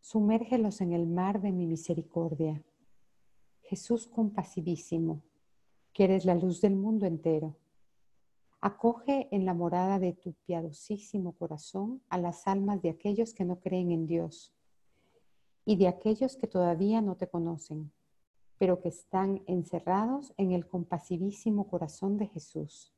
Sumérgelos 0.00 0.80
en 0.80 0.92
el 0.92 1.06
mar 1.06 1.40
de 1.40 1.52
mi 1.52 1.66
misericordia. 1.66 2.62
Jesús 3.62 4.06
compasivísimo, 4.06 5.22
que 5.92 6.04
eres 6.04 6.24
la 6.24 6.34
luz 6.34 6.60
del 6.60 6.74
mundo 6.74 7.06
entero 7.06 7.56
Acoge 8.60 9.28
en 9.30 9.44
la 9.44 9.54
morada 9.54 10.00
de 10.00 10.14
tu 10.14 10.32
piadosísimo 10.32 11.32
corazón 11.32 12.02
a 12.08 12.18
las 12.18 12.48
almas 12.48 12.82
de 12.82 12.90
aquellos 12.90 13.32
que 13.32 13.44
no 13.44 13.60
creen 13.60 13.92
en 13.92 14.06
Dios 14.08 14.52
y 15.64 15.76
de 15.76 15.86
aquellos 15.86 16.36
que 16.36 16.48
todavía 16.48 17.00
no 17.00 17.16
te 17.16 17.28
conocen, 17.28 17.92
pero 18.58 18.80
que 18.80 18.88
están 18.88 19.42
encerrados 19.46 20.34
en 20.36 20.52
el 20.52 20.66
compasivísimo 20.66 21.68
corazón 21.68 22.18
de 22.18 22.26
Jesús. 22.26 22.92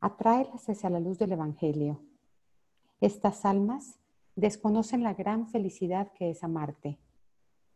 Atráelas 0.00 0.68
hacia 0.68 0.90
la 0.90 1.00
luz 1.00 1.18
del 1.18 1.32
Evangelio. 1.32 2.00
Estas 3.00 3.44
almas 3.44 4.00
desconocen 4.34 5.02
la 5.02 5.14
gran 5.14 5.48
felicidad 5.48 6.12
que 6.12 6.30
es 6.30 6.42
amarte. 6.42 6.98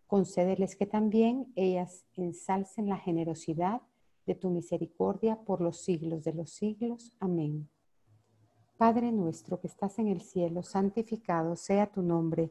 Concédeles 0.07 0.77
que 0.77 0.87
también 0.87 1.53
ellas 1.57 2.07
ensalcen 2.15 2.89
la 2.89 2.97
generosidad 2.97 3.83
de 4.25 4.35
tu 4.35 4.51
misericordia 4.51 5.37
por 5.45 5.61
los 5.61 5.79
siglos 5.79 6.25
de 6.25 6.33
los 6.33 6.51
siglos. 6.51 7.13
Amén. 7.21 7.69
Padre 8.77 9.11
nuestro 9.11 9.59
que 9.59 9.69
estás 9.69 9.99
en 9.99 10.09
el 10.09 10.21
cielo, 10.21 10.63
santificado 10.63 11.57
sea 11.57 11.87
tu 11.87 12.03
nombre. 12.03 12.51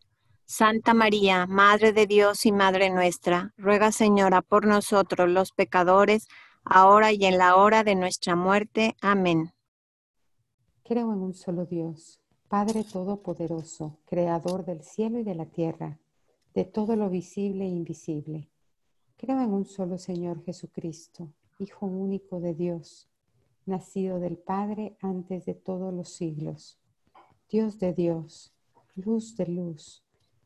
Santa 0.51 0.93
María, 0.93 1.47
Madre 1.47 1.93
de 1.93 2.07
Dios 2.07 2.45
y 2.45 2.51
Madre 2.51 2.89
nuestra, 2.89 3.53
ruega 3.55 3.93
Señora 3.93 4.41
por 4.41 4.65
nosotros 4.65 5.29
los 5.29 5.53
pecadores, 5.53 6.27
ahora 6.65 7.13
y 7.13 7.23
en 7.23 7.37
la 7.37 7.55
hora 7.55 7.85
de 7.85 7.95
nuestra 7.95 8.35
muerte. 8.35 8.97
Amén. 9.01 9.53
Creo 10.83 11.13
en 11.13 11.19
un 11.19 11.33
solo 11.33 11.65
Dios, 11.65 12.19
Padre 12.49 12.83
Todopoderoso, 12.83 13.97
Creador 14.03 14.65
del 14.65 14.83
cielo 14.83 15.19
y 15.19 15.23
de 15.23 15.35
la 15.35 15.45
tierra, 15.45 15.99
de 16.53 16.65
todo 16.65 16.97
lo 16.97 17.09
visible 17.09 17.63
e 17.63 17.69
invisible. 17.69 18.49
Creo 19.15 19.39
en 19.39 19.53
un 19.53 19.63
solo 19.63 19.97
Señor 19.97 20.43
Jesucristo, 20.43 21.31
Hijo 21.59 21.85
único 21.85 22.41
de 22.41 22.55
Dios, 22.55 23.07
nacido 23.65 24.19
del 24.19 24.35
Padre 24.35 24.97
antes 24.99 25.45
de 25.45 25.53
todos 25.53 25.93
los 25.93 26.09
siglos, 26.09 26.77
Dios 27.49 27.79
de 27.79 27.93
Dios, 27.93 28.51
luz 28.97 29.37
de 29.37 29.47
luz 29.47 30.03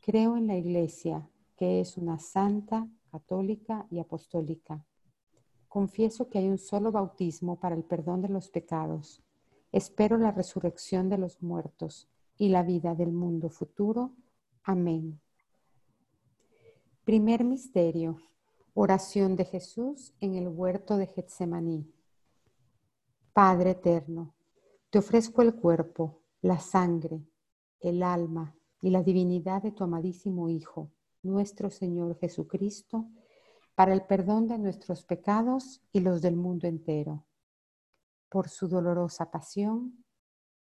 Creo 0.00 0.36
en 0.36 0.46
la 0.46 0.56
Iglesia, 0.56 1.28
que 1.56 1.80
es 1.80 1.96
una 1.96 2.18
santa, 2.18 2.88
católica 3.10 3.86
y 3.90 3.98
apostólica. 3.98 4.84
Confieso 5.68 6.28
que 6.28 6.38
hay 6.38 6.48
un 6.48 6.58
solo 6.58 6.92
bautismo 6.92 7.58
para 7.58 7.74
el 7.74 7.84
perdón 7.84 8.22
de 8.22 8.28
los 8.28 8.48
pecados. 8.48 9.22
Espero 9.72 10.16
la 10.16 10.30
resurrección 10.30 11.08
de 11.08 11.18
los 11.18 11.42
muertos 11.42 12.08
y 12.38 12.48
la 12.48 12.62
vida 12.62 12.94
del 12.94 13.12
mundo 13.12 13.50
futuro. 13.50 14.14
Amén. 14.62 15.20
Primer 17.04 17.44
misterio. 17.44 18.18
Oración 18.74 19.34
de 19.34 19.44
Jesús 19.44 20.14
en 20.20 20.36
el 20.36 20.46
huerto 20.46 20.96
de 20.96 21.06
Getsemaní. 21.06 21.92
Padre 23.32 23.70
eterno, 23.70 24.34
te 24.90 25.00
ofrezco 25.00 25.42
el 25.42 25.54
cuerpo, 25.56 26.20
la 26.40 26.60
sangre, 26.60 27.20
el 27.80 28.02
alma 28.02 28.57
y 28.80 28.90
la 28.90 29.02
divinidad 29.02 29.62
de 29.62 29.72
tu 29.72 29.84
amadísimo 29.84 30.48
Hijo, 30.48 30.90
nuestro 31.22 31.70
Señor 31.70 32.16
Jesucristo, 32.18 33.06
para 33.74 33.92
el 33.92 34.02
perdón 34.02 34.48
de 34.48 34.58
nuestros 34.58 35.04
pecados 35.04 35.80
y 35.92 36.00
los 36.00 36.22
del 36.22 36.36
mundo 36.36 36.66
entero. 36.66 37.26
Por 38.28 38.48
su 38.48 38.68
dolorosa 38.68 39.30
pasión, 39.30 40.04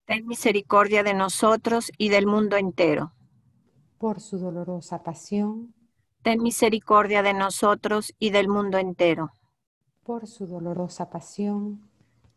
ten 0.06 0.26
misericordia 0.26 1.04
de 1.04 1.14
nosotros 1.14 1.92
y 1.98 2.10
del 2.10 2.26
mundo 2.26 2.56
entero. 2.58 3.14
Por 3.98 4.22
su 4.22 4.38
dolorosa 4.38 5.04
pasión, 5.04 5.74
ten 6.22 6.42
misericordia 6.42 7.22
de 7.22 7.34
nosotros 7.34 8.14
y 8.18 8.30
del 8.30 8.48
mundo 8.48 8.78
entero. 8.78 9.32
Por 10.04 10.28
su 10.28 10.48
dolorosa 10.48 11.10
pasión, 11.10 11.90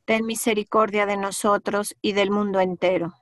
ten 0.05 0.26
misericordia 0.26 1.07
de 1.07 1.17
nosotros 1.17 1.95
y 2.02 2.12
del 2.12 2.31
mundo 2.31 2.61
entero 2.61 3.22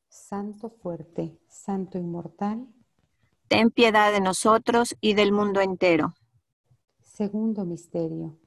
Santo 0.31 0.69
fuerte, 0.69 1.37
Santo 1.49 1.97
inmortal, 1.97 2.65
ten 3.49 3.69
piedad 3.69 4.13
de 4.13 4.21
nosotros 4.21 4.95
y 5.01 5.13
del 5.13 5.33
mundo 5.33 5.59
entero. 5.59 6.13
Segundo 7.01 7.65
misterio, 7.65 8.39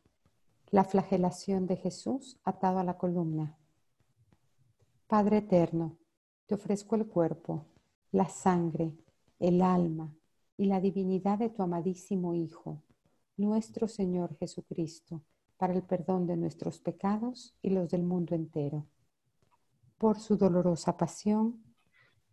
la 0.71 0.85
flagelación 0.85 1.67
de 1.67 1.77
Jesús 1.77 2.39
atado 2.43 2.79
a 2.79 2.85
la 2.85 2.97
columna. 2.97 3.59
Padre 5.09 5.37
eterno, 5.37 5.99
te 6.47 6.55
ofrezco 6.55 6.97
el 6.97 7.07
cuerpo, 7.07 7.67
la 8.13 8.31
sangre, 8.31 8.95
el 9.39 9.61
alma 9.61 10.11
y 10.57 10.65
la 10.65 10.81
divinidad 10.81 11.39
de 11.39 11.51
tu 11.51 11.63
amadísimo 11.63 12.33
Hijo, 12.33 12.83
nuestro 13.37 13.89
Señor 13.89 14.35
Jesucristo, 14.39 15.21
para 15.59 15.75
el 15.75 15.83
perdón 15.83 16.27
de 16.27 16.39
nuestros 16.39 16.79
pecados 16.79 17.55
y 17.61 17.69
los 17.69 17.91
del 17.91 18.05
mundo 18.05 18.35
entero. 18.35 18.87
Por 19.99 20.19
su 20.19 20.39
dolorosa 20.39 20.97
pasión, 20.97 21.74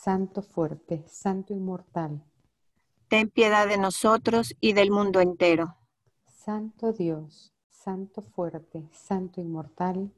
Santo 0.00 0.42
fuerte, 0.42 1.04
Santo 1.08 1.52
inmortal. 1.52 2.22
ten 3.08 3.28
piedad 3.30 3.66
de 3.66 3.78
nosotros 3.78 4.54
y 4.60 4.72
del 4.72 4.92
mundo 4.92 5.20
entero. 5.20 5.76
Santo 6.24 6.92
Dios, 6.92 7.52
Santo 7.68 8.22
fuerte, 8.22 8.88
Santo 8.92 9.40
inmortal, 9.40 10.12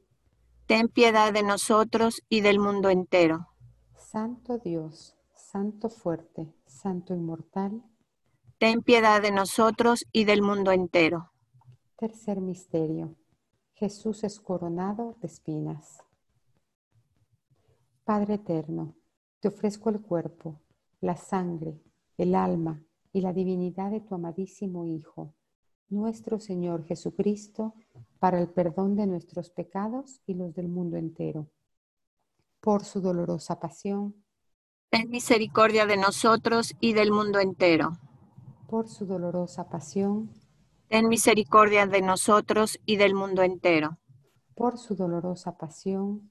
ten 0.67 0.87
piedad 0.87 1.33
de 1.33 1.41
nosotros 1.41 2.21
y 2.29 2.41
del 2.41 2.59
mundo 2.59 2.91
entero. 2.91 3.47
Santo 3.97 4.59
Dios, 4.59 5.17
Santo 5.33 5.89
fuerte, 5.89 6.53
Santo 6.67 7.15
inmortal, 7.15 7.83
ten 8.59 8.83
piedad 8.83 9.19
de 9.19 9.31
nosotros 9.31 10.05
y 10.11 10.25
del 10.25 10.43
mundo 10.43 10.71
entero. 10.71 11.31
Tercer 11.95 12.39
misterio. 12.39 13.15
Jesús 13.73 14.23
es 14.23 14.39
coronado 14.39 15.17
de 15.21 15.27
espinas. 15.27 16.03
Padre 18.03 18.35
eterno, 18.35 18.95
te 19.41 19.47
ofrezco 19.47 19.89
el 19.89 20.01
cuerpo, 20.01 20.61
la 21.01 21.17
sangre, 21.17 21.81
el 22.17 22.35
alma 22.35 22.85
y 23.11 23.21
la 23.21 23.33
divinidad 23.33 23.89
de 23.89 23.99
tu 23.99 24.13
amadísimo 24.15 24.85
Hijo, 24.85 25.33
nuestro 25.89 26.39
Señor 26.39 26.85
Jesucristo, 26.85 27.73
para 28.19 28.39
el 28.39 28.47
perdón 28.49 28.95
de 28.95 29.07
nuestros 29.07 29.49
pecados 29.49 30.21
y 30.27 30.35
los 30.35 30.53
del 30.53 30.69
mundo 30.69 30.95
entero. 30.95 31.49
Por 32.61 32.85
su 32.85 33.01
dolorosa 33.01 33.59
pasión, 33.59 34.23
ten 34.89 35.09
misericordia 35.09 35.87
de 35.87 35.97
nosotros 35.97 36.75
y 36.79 36.93
del 36.93 37.11
mundo 37.11 37.39
entero. 37.39 37.97
Por 38.67 38.87
su 38.87 39.07
dolorosa 39.07 39.67
pasión, 39.69 40.29
ten 40.87 41.09
misericordia 41.09 41.87
de 41.87 42.03
nosotros 42.03 42.79
y 42.85 42.97
del 42.97 43.15
mundo 43.15 43.41
entero. 43.41 43.97
Por 44.53 44.77
su 44.77 44.95
dolorosa 44.95 45.57
pasión, 45.57 46.30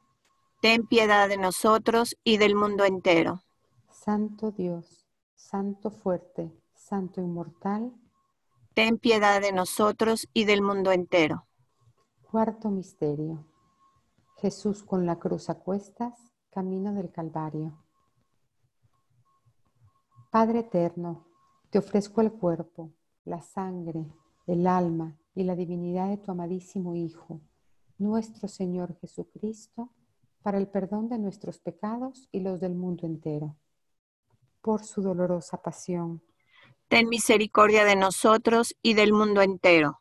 ten 0.61 0.85
piedad 0.85 1.27
de 1.27 1.37
nosotros 1.37 2.15
y 2.23 2.37
del 2.37 2.55
mundo 2.55 2.85
entero. 2.85 3.41
Santo 3.89 4.51
Dios, 4.51 5.07
Santo 5.33 5.89
fuerte, 5.89 6.51
Santo 6.75 7.19
inmortal, 7.19 7.91
ten 8.75 8.99
piedad 8.99 9.41
de 9.41 9.53
nosotros 9.53 10.27
y 10.33 10.45
del 10.45 10.61
mundo 10.61 10.91
entero. 10.91 11.47
Cuarto 12.29 12.69
misterio. 12.69 13.47
Jesús 14.37 14.83
con 14.83 15.07
la 15.07 15.17
cruz 15.17 15.49
a 15.49 15.55
cuestas, 15.55 16.13
camino 16.51 16.93
del 16.93 17.11
Calvario. 17.11 17.83
Padre 20.29 20.59
eterno, 20.59 21.25
te 21.71 21.79
ofrezco 21.79 22.21
el 22.21 22.31
cuerpo, 22.33 22.93
la 23.25 23.41
sangre, 23.41 24.05
el 24.45 24.67
alma 24.67 25.17
y 25.33 25.43
la 25.43 25.55
divinidad 25.55 26.09
de 26.09 26.17
tu 26.17 26.31
amadísimo 26.31 26.95
Hijo, 26.95 27.41
nuestro 27.97 28.47
Señor 28.47 28.95
Jesucristo, 28.99 29.89
para 30.41 30.57
el 30.57 30.67
perdón 30.67 31.09
de 31.09 31.17
nuestros 31.17 31.59
pecados 31.59 32.27
y 32.31 32.39
los 32.39 32.59
del 32.59 32.75
mundo 32.75 33.05
entero. 33.05 33.57
Por 34.61 34.83
su 34.83 35.01
dolorosa 35.01 35.61
pasión. 35.61 36.21
Ten 36.87 37.07
misericordia 37.07 37.85
de 37.85 37.95
nosotros 37.95 38.75
y 38.81 38.93
del 38.93 39.13
mundo 39.13 39.41
entero. 39.41 39.99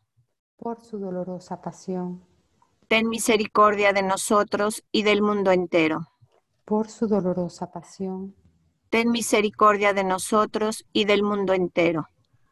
Por 0.56 0.80
su 0.80 0.98
dolorosa 0.98 1.60
pasión. 1.60 2.24
Ten 2.88 3.08
misericordia 3.08 3.92
de 3.92 4.02
nosotros 4.02 4.82
y 4.90 5.04
del 5.04 5.22
mundo 5.22 5.52
entero. 5.52 6.08
Por 6.64 6.88
su 6.88 7.06
dolorosa 7.06 7.70
pasión. 7.70 8.34
Ten 8.90 9.10
misericordia 9.10 9.92
de 9.92 10.04
nosotros 10.04 10.84
y 10.92 11.04
del 11.04 11.22
mundo 11.22 11.52
entero. 11.52 12.08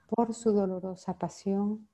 Por 0.09 0.35
su 0.35 0.53
dolorosa 0.53 1.19
pasión. 1.19 1.89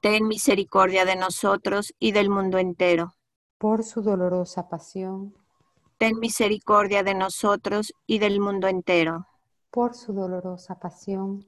Ten 0.00 0.26
misericordia 0.26 1.04
de 1.04 1.16
nosotros 1.16 1.94
y 1.98 2.12
del 2.12 2.30
mundo 2.30 2.58
entero 2.58 3.15
por 3.58 3.84
su 3.84 4.02
dolorosa 4.02 4.68
pasión. 4.68 5.34
Ten 5.98 6.18
misericordia 6.18 7.02
de 7.02 7.14
nosotros 7.14 7.94
y 8.06 8.18
del 8.18 8.38
mundo 8.38 8.68
entero. 8.68 9.26
Por 9.70 9.94
su 9.94 10.12
dolorosa 10.12 10.78
pasión. 10.78 11.46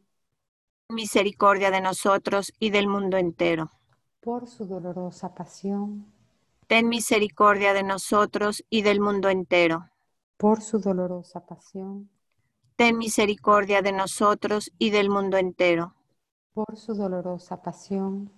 Misericordia 0.88 1.70
de 1.70 1.82
nosotros 1.82 2.52
y 2.58 2.70
del 2.70 2.88
mundo 2.88 3.18
entero. 3.18 3.70
Por 4.20 4.46
su 4.48 4.66
dolorosa 4.66 5.34
pasión. 5.34 6.06
Ten 6.66 6.88
misericordia 6.88 7.74
de 7.74 7.82
nosotros 7.82 8.64
y 8.70 8.82
del 8.82 9.00
mundo 9.00 9.28
entero. 9.28 9.90
Por 10.38 10.62
su 10.62 10.78
dolorosa 10.78 11.44
pasión. 11.44 12.10
Ten 12.76 12.96
misericordia 12.96 13.82
de 13.82 13.92
nosotros 13.92 14.70
y 14.78 14.90
del 14.90 15.10
mundo 15.10 15.36
entero. 15.36 15.94
Por 16.54 16.76
su 16.76 16.94
dolorosa 16.94 17.60
pasión 17.60 18.37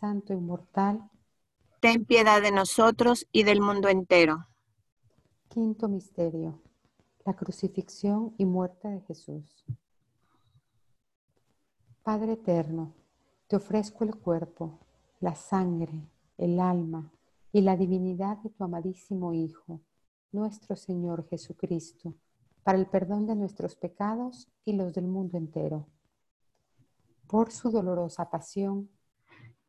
Santo 0.00 0.32
inmortal, 0.32 1.10
ten 1.78 2.06
piedad 2.06 2.40
de 2.40 2.52
nosotros 2.52 3.26
y 3.32 3.42
del 3.42 3.60
mundo 3.60 3.90
entero. 3.90 4.46
Quinto 5.50 5.90
misterio, 5.90 6.58
la 7.26 7.34
crucifixión 7.34 8.34
y 8.38 8.46
muerte 8.46 8.88
de 8.88 9.02
Jesús. 9.02 9.62
Padre 12.02 12.32
eterno, 12.32 12.94
te 13.46 13.56
ofrezco 13.56 14.04
el 14.04 14.16
cuerpo, 14.16 14.78
la 15.20 15.34
sangre, 15.34 16.08
el 16.38 16.60
alma 16.60 17.12
y 17.52 17.60
la 17.60 17.76
divinidad 17.76 18.38
de 18.38 18.48
tu 18.48 18.64
amadísimo 18.64 19.34
Hijo, 19.34 19.82
nuestro 20.32 20.76
Señor 20.76 21.28
Jesucristo, 21.28 22.14
para 22.62 22.78
el 22.78 22.86
perdón 22.86 23.26
de 23.26 23.36
nuestros 23.36 23.76
pecados 23.76 24.48
y 24.64 24.72
los 24.72 24.94
del 24.94 25.08
mundo 25.08 25.36
entero. 25.36 25.86
Por 27.26 27.52
su 27.52 27.70
dolorosa 27.70 28.30
pasión, 28.30 28.88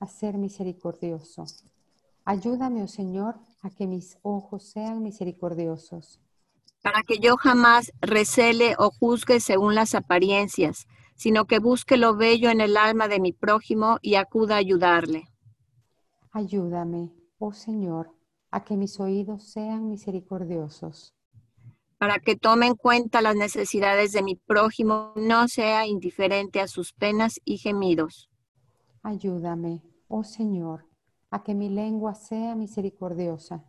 a 0.00 0.06
ser 0.06 0.38
misericordioso. 0.38 1.44
Ayúdame, 2.24 2.82
oh 2.82 2.88
Señor, 2.88 3.36
a 3.62 3.70
que 3.70 3.86
mis 3.86 4.18
ojos 4.22 4.64
sean 4.64 5.02
misericordiosos. 5.02 6.20
Para 6.82 7.02
que 7.02 7.18
yo 7.18 7.36
jamás 7.36 7.92
recele 8.00 8.74
o 8.78 8.90
juzgue 8.90 9.40
según 9.40 9.74
las 9.74 9.94
apariencias, 9.94 10.86
sino 11.16 11.46
que 11.46 11.58
busque 11.58 11.96
lo 11.96 12.16
bello 12.16 12.50
en 12.50 12.60
el 12.60 12.76
alma 12.76 13.08
de 13.08 13.18
mi 13.18 13.32
prójimo 13.32 13.98
y 14.02 14.14
acuda 14.14 14.54
a 14.54 14.58
ayudarle. 14.58 15.24
Ayúdame, 16.30 17.12
oh 17.38 17.52
Señor, 17.52 18.14
a 18.50 18.64
que 18.64 18.76
mis 18.76 19.00
oídos 19.00 19.42
sean 19.42 19.88
misericordiosos. 19.88 21.14
Para 21.98 22.20
que 22.20 22.36
tome 22.36 22.68
en 22.68 22.76
cuenta 22.76 23.20
las 23.22 23.34
necesidades 23.34 24.12
de 24.12 24.22
mi 24.22 24.36
prójimo, 24.36 25.12
no 25.16 25.48
sea 25.48 25.86
indiferente 25.86 26.60
a 26.60 26.68
sus 26.68 26.92
penas 26.92 27.40
y 27.44 27.58
gemidos. 27.58 28.27
Ayúdame, 29.02 29.82
oh 30.06 30.22
Señor, 30.22 30.86
a 31.30 31.42
que 31.42 31.52
mi 31.54 31.68
lengua 31.68 32.14
sea 32.14 32.54
misericordiosa. 32.54 33.64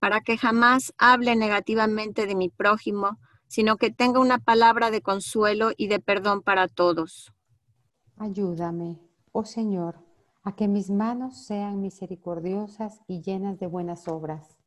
para 0.00 0.20
que 0.22 0.36
jamás 0.36 0.92
hable 0.98 1.36
negativamente 1.36 2.26
de 2.26 2.34
mi 2.34 2.48
prójimo, 2.48 3.18
sino 3.48 3.76
que 3.76 3.90
tenga 3.90 4.20
una 4.20 4.38
palabra 4.38 4.90
de 4.90 5.02
consuelo 5.02 5.70
y 5.76 5.88
de 5.88 6.00
perdón 6.00 6.42
para 6.42 6.68
todos. 6.68 7.32
Ayúdame, 8.16 9.00
oh 9.32 9.44
Señor, 9.46 10.04
a 10.42 10.54
que 10.54 10.68
mis 10.68 10.90
manos 10.90 11.46
sean 11.46 11.80
misericordiosas 11.80 13.00
y 13.06 13.22
llenas 13.22 13.58
de 13.58 13.66
buenas 13.66 14.08
obras. 14.08 14.58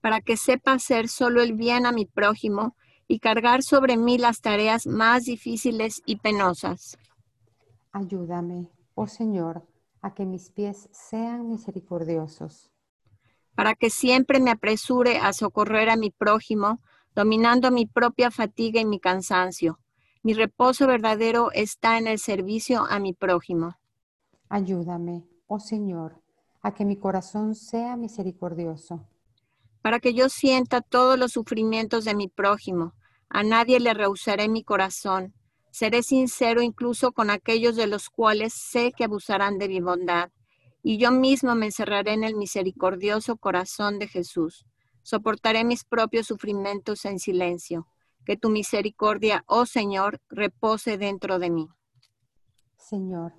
para 0.00 0.20
que 0.22 0.36
sepa 0.38 0.72
hacer 0.72 1.08
solo 1.08 1.42
el 1.42 1.52
bien 1.54 1.84
a 1.86 1.92
mi 1.92 2.06
prójimo 2.06 2.76
y 3.08 3.18
cargar 3.18 3.62
sobre 3.62 3.96
mí 3.96 4.18
las 4.18 4.40
tareas 4.40 4.86
más 4.86 5.24
difíciles 5.24 6.00
y 6.06 6.16
penosas. 6.16 6.96
Ayúdame, 7.92 8.70
oh 8.96 9.06
Señor, 9.06 9.64
a 10.02 10.12
que 10.14 10.26
mis 10.26 10.50
pies 10.50 10.88
sean 10.92 11.48
misericordiosos. 11.48 12.72
para 13.56 13.74
que 13.74 13.90
siempre 13.90 14.40
me 14.40 14.50
apresure 14.52 15.18
a 15.18 15.32
socorrer 15.32 15.90
a 15.90 15.96
mi 15.96 16.10
prójimo, 16.10 16.80
dominando 17.14 17.70
mi 17.72 17.86
propia 17.86 18.30
fatiga 18.30 18.80
y 18.80 18.84
mi 18.84 19.00
cansancio. 19.00 19.80
Mi 20.22 20.34
reposo 20.34 20.86
verdadero 20.86 21.50
está 21.52 21.98
en 21.98 22.06
el 22.06 22.18
servicio 22.18 22.86
a 22.88 22.98
mi 23.00 23.14
prójimo. 23.14 23.76
Ayúdame, 24.48 25.24
oh 25.46 25.60
Señor, 25.60 26.20
a 26.62 26.74
que 26.74 26.84
mi 26.84 26.96
corazón 26.96 27.54
sea 27.54 27.96
misericordioso. 27.96 29.06
para 29.82 30.00
que 30.00 30.14
yo 30.14 30.28
sienta 30.28 30.80
todos 30.82 31.18
los 31.18 31.32
sufrimientos 31.32 32.04
de 32.04 32.14
mi 32.14 32.28
prójimo. 32.28 32.94
A 33.28 33.42
nadie 33.44 33.80
le 33.80 33.94
rehusaré 33.94 34.48
mi 34.48 34.64
corazón. 34.64 35.34
Seré 35.78 36.02
sincero 36.02 36.62
incluso 36.62 37.12
con 37.12 37.28
aquellos 37.28 37.76
de 37.76 37.86
los 37.86 38.08
cuales 38.08 38.54
sé 38.54 38.92
que 38.96 39.04
abusarán 39.04 39.58
de 39.58 39.68
mi 39.68 39.82
bondad. 39.82 40.30
Y 40.82 40.96
yo 40.96 41.10
mismo 41.10 41.54
me 41.54 41.66
encerraré 41.66 42.14
en 42.14 42.24
el 42.24 42.34
misericordioso 42.34 43.36
corazón 43.36 43.98
de 43.98 44.08
Jesús. 44.08 44.64
Soportaré 45.02 45.64
mis 45.64 45.84
propios 45.84 46.28
sufrimientos 46.28 47.04
en 47.04 47.18
silencio. 47.18 47.86
Que 48.24 48.38
tu 48.38 48.48
misericordia, 48.48 49.44
oh 49.46 49.66
Señor, 49.66 50.22
repose 50.30 50.96
dentro 50.96 51.38
de 51.38 51.50
mí. 51.50 51.68
Señor, 52.78 53.34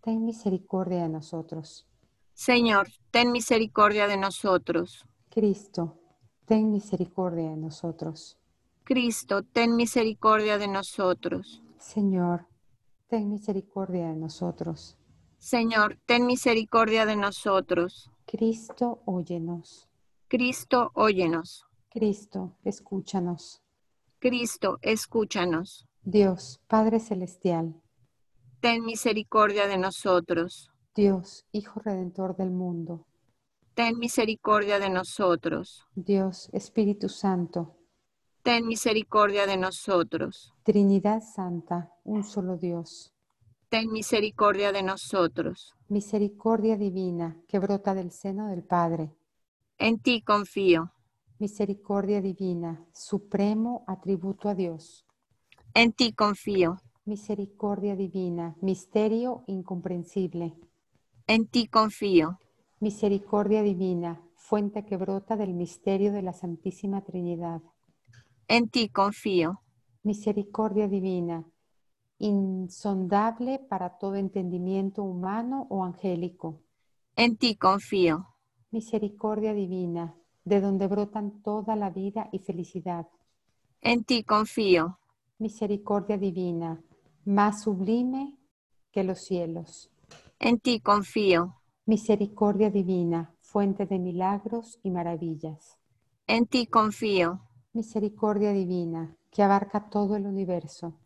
ten 0.00 0.24
misericordia 0.24 1.02
de 1.02 1.10
nosotros. 1.10 1.86
Señor, 2.32 2.88
ten 3.10 3.30
misericordia 3.30 4.06
de 4.06 4.16
nosotros. 4.16 5.04
Cristo, 5.28 6.00
ten 6.46 6.70
misericordia 6.70 7.50
de 7.50 7.58
nosotros. 7.58 8.37
Cristo, 8.88 9.42
ten 9.42 9.76
misericordia 9.76 10.56
de 10.56 10.66
nosotros. 10.66 11.62
Señor, 11.78 12.46
ten 13.06 13.28
misericordia 13.28 14.06
de 14.08 14.16
nosotros. 14.16 14.96
Señor, 15.36 15.98
ten 16.06 16.24
misericordia 16.24 17.04
de 17.04 17.14
nosotros. 17.14 18.10
Cristo, 18.24 19.02
óyenos. 19.04 19.90
Cristo, 20.26 20.90
óyenos. 20.94 21.66
Cristo, 21.90 22.56
escúchanos. 22.64 23.60
Cristo, 24.20 24.78
escúchanos. 24.80 25.86
Dios, 26.02 26.58
Padre 26.66 26.98
Celestial, 26.98 27.82
Ten 28.60 28.86
misericordia 28.86 29.66
de 29.66 29.76
nosotros. 29.76 30.70
Dios, 30.94 31.44
Hijo 31.52 31.78
Redentor 31.80 32.36
del 32.36 32.52
mundo, 32.52 33.06
Ten 33.74 33.98
misericordia 33.98 34.78
de 34.78 34.88
nosotros. 34.88 35.86
Dios, 35.94 36.48
Espíritu 36.54 37.10
Santo, 37.10 37.77
Ten 38.48 38.66
misericordia 38.66 39.46
de 39.46 39.58
nosotros. 39.58 40.54
Trinidad 40.62 41.20
Santa, 41.20 41.92
un 42.02 42.24
solo 42.24 42.56
Dios, 42.56 43.12
Ten 43.68 43.92
misericordia 43.92 44.72
de 44.72 44.82
nosotros. 44.82 45.74
misericordia 45.88 46.78
divina 46.78 47.36
que 47.46 47.58
brota 47.58 47.92
del 47.92 48.10
seno 48.10 48.48
del 48.48 48.62
Padre, 48.64 49.14
En 49.76 49.98
ti 49.98 50.22
confío. 50.22 50.92
misericordia 51.38 52.22
divina, 52.22 52.86
supremo 52.94 53.84
atributo 53.86 54.48
a 54.48 54.54
Dios, 54.54 55.04
En 55.74 55.92
ti 55.92 56.14
confío. 56.14 56.78
misericordia 57.04 57.96
divina, 57.96 58.56
misterio 58.62 59.44
incomprensible, 59.46 60.54
En 61.26 61.46
ti 61.48 61.66
confío. 61.66 62.38
misericordia 62.80 63.60
divina, 63.62 64.22
fuente 64.36 64.86
que 64.86 64.96
brota 64.96 65.36
del 65.36 65.52
misterio 65.52 66.12
de 66.14 66.22
la 66.22 66.32
Santísima 66.32 67.02
Trinidad, 67.02 67.60
En 68.48 68.68
ti 68.70 68.88
confío. 68.88 69.60
misericordia 70.02 70.88
divina, 70.88 71.44
insondable 72.18 73.58
para 73.58 73.98
todo 73.98 74.16
entendimiento 74.16 75.02
humano 75.02 75.66
o 75.70 75.84
angélico, 75.84 76.62
En 77.16 77.36
ti 77.36 77.56
confío. 77.56 78.26
misericordia 78.70 79.52
divina, 79.54 80.14
de 80.44 80.60
donde 80.60 80.86
brotan 80.86 81.42
toda 81.42 81.76
la 81.76 81.90
vida 81.90 82.28
y 82.32 82.38
felicidad, 82.38 83.06
En 83.82 84.04
ti 84.04 84.24
confío. 84.24 84.98
misericordia 85.38 86.16
divina, 86.18 86.82
más 87.24 87.62
sublime 87.62 88.38
que 88.92 89.04
los 89.04 89.20
cielos, 89.20 89.90
En 90.38 90.58
ti 90.58 90.80
confío. 90.80 91.54
misericordia 91.86 92.70
divina, 92.70 93.34
fuente 93.40 93.84
de 93.86 93.98
milagros 93.98 94.78
y 94.82 94.90
maravillas, 94.90 95.78
En 96.26 96.46
ti 96.46 96.66
confío. 96.66 97.40
Misericordia 97.82 98.52
divina, 98.52 99.16
que 99.30 99.40
abarca 99.44 99.88
todo 99.88 100.16
el 100.16 100.26
universo, 100.26 100.98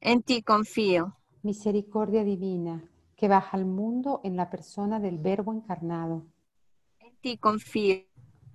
En 0.00 0.22
ti 0.22 0.40
confío. 0.42 1.14
misericordia 1.42 2.24
divina, 2.24 2.90
que 3.16 3.28
baja 3.28 3.54
al 3.58 3.66
mundo 3.66 4.22
en 4.24 4.34
la 4.34 4.48
persona 4.48 4.98
del 4.98 5.18
Verbo 5.18 5.52
encarnado, 5.52 6.24
En 7.00 7.14
ti 7.20 7.36
confío. 7.36 7.98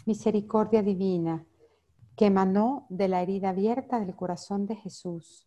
misericordia 0.08 0.82
divina, 0.82 1.46
que 2.16 2.26
emanó 2.26 2.88
de 2.90 3.08
la 3.08 3.22
herida 3.22 3.50
abierta 3.50 4.00
del 4.00 4.16
corazón 4.16 4.66
de 4.66 4.76
Jesús, 4.78 5.46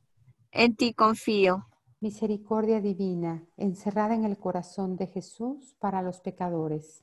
En 0.52 0.76
ti 0.76 0.94
confío. 0.94 1.66
misericordia 2.00 2.80
divina, 2.80 3.44
encerrada 3.56 4.14
en 4.14 4.22
el 4.24 4.38
corazón 4.38 4.94
de 4.94 5.08
Jesús 5.08 5.74
para 5.80 6.00
los 6.00 6.20
pecadores, 6.20 7.02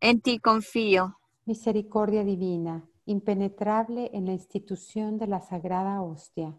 En 0.00 0.20
ti 0.20 0.40
confío. 0.40 1.18
misericordia 1.46 2.24
divina, 2.24 2.89
impenetrable 3.10 4.10
en 4.12 4.24
la 4.26 4.32
institución 4.32 5.18
de 5.18 5.26
la 5.26 5.40
sagrada 5.40 6.00
hostia, 6.02 6.56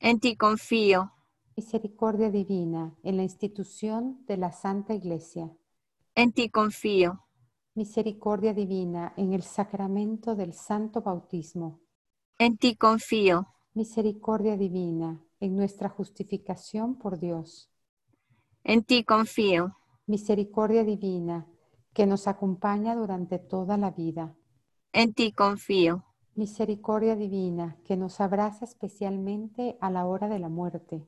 En 0.00 0.18
ti 0.18 0.36
confío. 0.36 1.12
misericordia 1.56 2.30
divina 2.30 2.94
en 3.02 3.16
la 3.18 3.22
institución 3.22 4.24
de 4.26 4.36
la 4.38 4.50
Santa 4.50 4.94
Iglesia, 4.94 5.50
En 6.14 6.32
ti 6.32 6.48
confío. 6.48 7.20
misericordia 7.74 8.54
divina 8.54 9.12
en 9.16 9.32
el 9.32 9.42
sacramento 9.42 10.34
del 10.34 10.52
Santo 10.54 11.02
Bautismo, 11.02 11.80
En 12.38 12.56
ti 12.56 12.76
confío. 12.76 13.46
misericordia 13.74 14.56
divina 14.56 15.20
en 15.40 15.54
nuestra 15.56 15.88
justificación 15.90 16.96
por 16.96 17.18
Dios, 17.18 17.70
En 18.64 18.82
ti 18.84 19.04
confío. 19.04 19.76
Misericordia 20.06 20.82
divina, 20.84 21.46
que 21.92 22.06
nos 22.06 22.26
acompaña 22.26 22.94
durante 22.96 23.38
toda 23.38 23.76
la 23.76 23.90
vida. 23.90 24.34
En 24.96 25.12
ti 25.12 25.32
confío. 25.32 26.04
Misericordia 26.36 27.16
divina, 27.16 27.76
que 27.84 27.96
nos 27.96 28.20
abraza 28.20 28.64
especialmente 28.64 29.76
a 29.80 29.90
la 29.90 30.06
hora 30.06 30.28
de 30.28 30.38
la 30.38 30.48
muerte. 30.48 31.04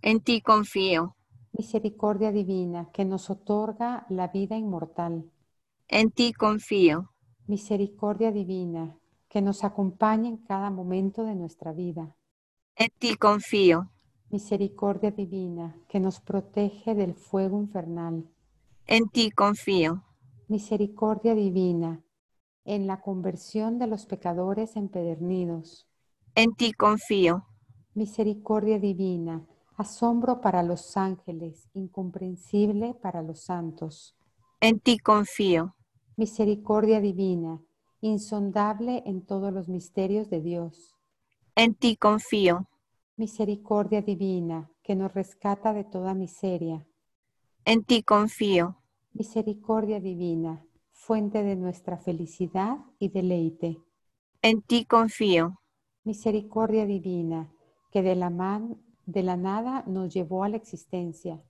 En 0.00 0.20
ti 0.20 0.40
confío. 0.40 1.16
Misericordia 1.52 2.32
divina, 2.32 2.88
que 2.94 3.04
nos 3.04 3.28
otorga 3.28 4.06
la 4.08 4.28
vida 4.28 4.56
inmortal. 4.56 5.30
En 5.86 6.10
ti 6.10 6.32
confío. 6.32 7.12
Misericordia 7.46 8.32
divina, 8.32 8.96
que 9.28 9.42
nos 9.42 9.64
acompaña 9.64 10.30
en 10.30 10.38
cada 10.38 10.70
momento 10.70 11.24
de 11.24 11.34
nuestra 11.34 11.72
vida. 11.74 12.16
En 12.74 12.88
ti 12.98 13.16
confío. 13.16 13.90
Misericordia 14.30 15.10
divina, 15.10 15.76
que 15.88 16.00
nos 16.00 16.20
protege 16.20 16.94
del 16.94 17.12
fuego 17.12 17.60
infernal. 17.60 18.30
En 18.86 19.10
ti 19.10 19.30
confío. 19.30 20.04
Misericordia 20.48 21.34
divina, 21.34 22.02
en 22.70 22.86
la 22.86 23.00
conversión 23.00 23.80
de 23.80 23.88
los 23.88 24.06
pecadores 24.06 24.76
empedernidos. 24.76 25.88
En 26.36 26.54
ti 26.54 26.72
confío. 26.72 27.44
Misericordia 27.94 28.78
divina, 28.78 29.44
asombro 29.76 30.40
para 30.40 30.62
los 30.62 30.96
ángeles, 30.96 31.68
incomprensible 31.74 32.94
para 32.94 33.22
los 33.22 33.40
santos. 33.40 34.16
En 34.60 34.78
ti 34.78 35.00
confío. 35.00 35.74
Misericordia 36.16 37.00
divina, 37.00 37.60
insondable 38.00 39.02
en 39.04 39.26
todos 39.26 39.52
los 39.52 39.68
misterios 39.68 40.30
de 40.30 40.40
Dios. 40.40 40.94
En 41.56 41.74
ti 41.74 41.96
confío. 41.96 42.68
Misericordia 43.16 44.00
divina, 44.00 44.70
que 44.84 44.94
nos 44.94 45.12
rescata 45.12 45.72
de 45.72 45.82
toda 45.82 46.14
miseria. 46.14 46.86
En 47.64 47.82
ti 47.82 48.04
confío. 48.04 48.76
Misericordia 49.12 49.98
divina, 49.98 50.64
fuente 51.00 51.42
de 51.42 51.56
nuestra 51.56 51.96
felicidad 51.96 52.76
y 52.98 53.08
deleite. 53.08 53.78
En 54.42 54.60
ti 54.60 54.84
confío. 54.84 55.58
Misericordia 56.04 56.84
divina, 56.84 57.50
que 57.90 58.02
de 58.02 58.14
la, 58.14 58.28
man, 58.28 58.76
de 59.06 59.22
la 59.22 59.36
nada 59.36 59.82
nos 59.86 60.12
llevó 60.12 60.44
a 60.44 60.50
la 60.50 60.58
existencia. 60.58 61.42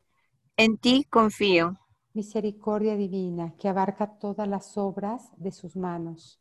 En 0.56 0.78
ti 0.78 1.04
confío. 1.10 1.76
Misericordia 2.14 2.96
divina, 2.96 3.54
que 3.58 3.68
abarca 3.68 4.18
todas 4.18 4.48
las 4.48 4.78
obras 4.78 5.30
de 5.36 5.50
sus 5.50 5.76
manos. 5.76 6.40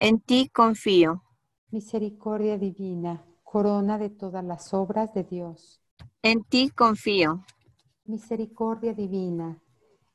En 0.00 0.18
ti 0.18 0.48
confío. 0.48 1.22
Misericordia 1.70 2.56
divina, 2.56 3.26
corona 3.44 3.98
de 3.98 4.08
todas 4.08 4.44
las 4.44 4.72
obras 4.72 5.12
de 5.12 5.24
Dios. 5.24 5.82
En 6.22 6.44
ti 6.44 6.70
confío. 6.70 7.44
Misericordia 8.06 8.94
divina, 8.94 9.62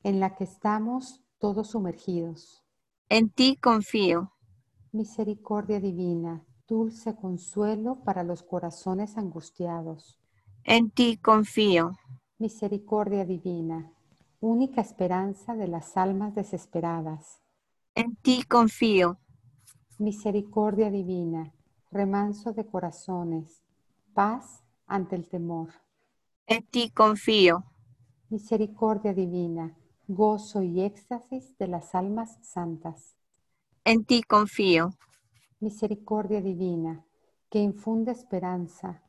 en 0.01 0.19
la 0.19 0.35
que 0.35 0.45
estamos 0.45 1.22
todos 1.43 1.71
sumergidos. 1.71 2.63
En 3.09 3.29
ti 3.29 3.57
confío. 3.57 4.31
Misericordia 4.93 5.81
divina, 5.81 6.41
dulce 6.69 7.17
consuelo 7.17 8.01
para 8.05 8.23
los 8.23 8.43
corazones 8.43 9.17
angustiados. 9.17 10.17
En 10.63 10.89
ti 10.89 11.17
confío. 11.17 11.97
Misericordia 12.39 13.25
divina, 13.25 13.91
única 14.39 14.79
esperanza 14.79 15.53
de 15.53 15.67
las 15.67 15.97
almas 15.97 16.33
desesperadas. 16.33 17.41
En 17.93 18.15
ti 18.15 18.43
confío. 18.43 19.19
Misericordia 19.99 20.89
divina, 20.89 21.53
remanso 21.91 22.53
de 22.53 22.65
corazones, 22.65 23.65
paz 24.13 24.63
ante 24.87 25.17
el 25.17 25.27
temor. 25.27 25.71
En 26.47 26.65
ti 26.67 26.89
confío. 26.89 27.65
Misericordia 28.29 29.13
divina, 29.13 29.77
gozo 30.07 30.61
y 30.61 30.81
éxtasis 30.81 31.57
de 31.57 31.67
las 31.67 31.95
almas 31.95 32.37
santas. 32.41 33.15
En 33.85 34.05
ti 34.05 34.23
confío. 34.23 34.93
Misericordia 35.59 36.41
divina, 36.41 37.05
que 37.49 37.59
infunde 37.59 38.11
esperanza, 38.11 39.01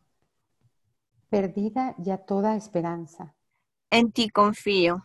perdida 1.28 1.94
ya 1.98 2.18
toda 2.18 2.57
esperanza. 2.57 3.35
En 3.90 4.12
ti 4.12 4.28
confío. 4.28 5.02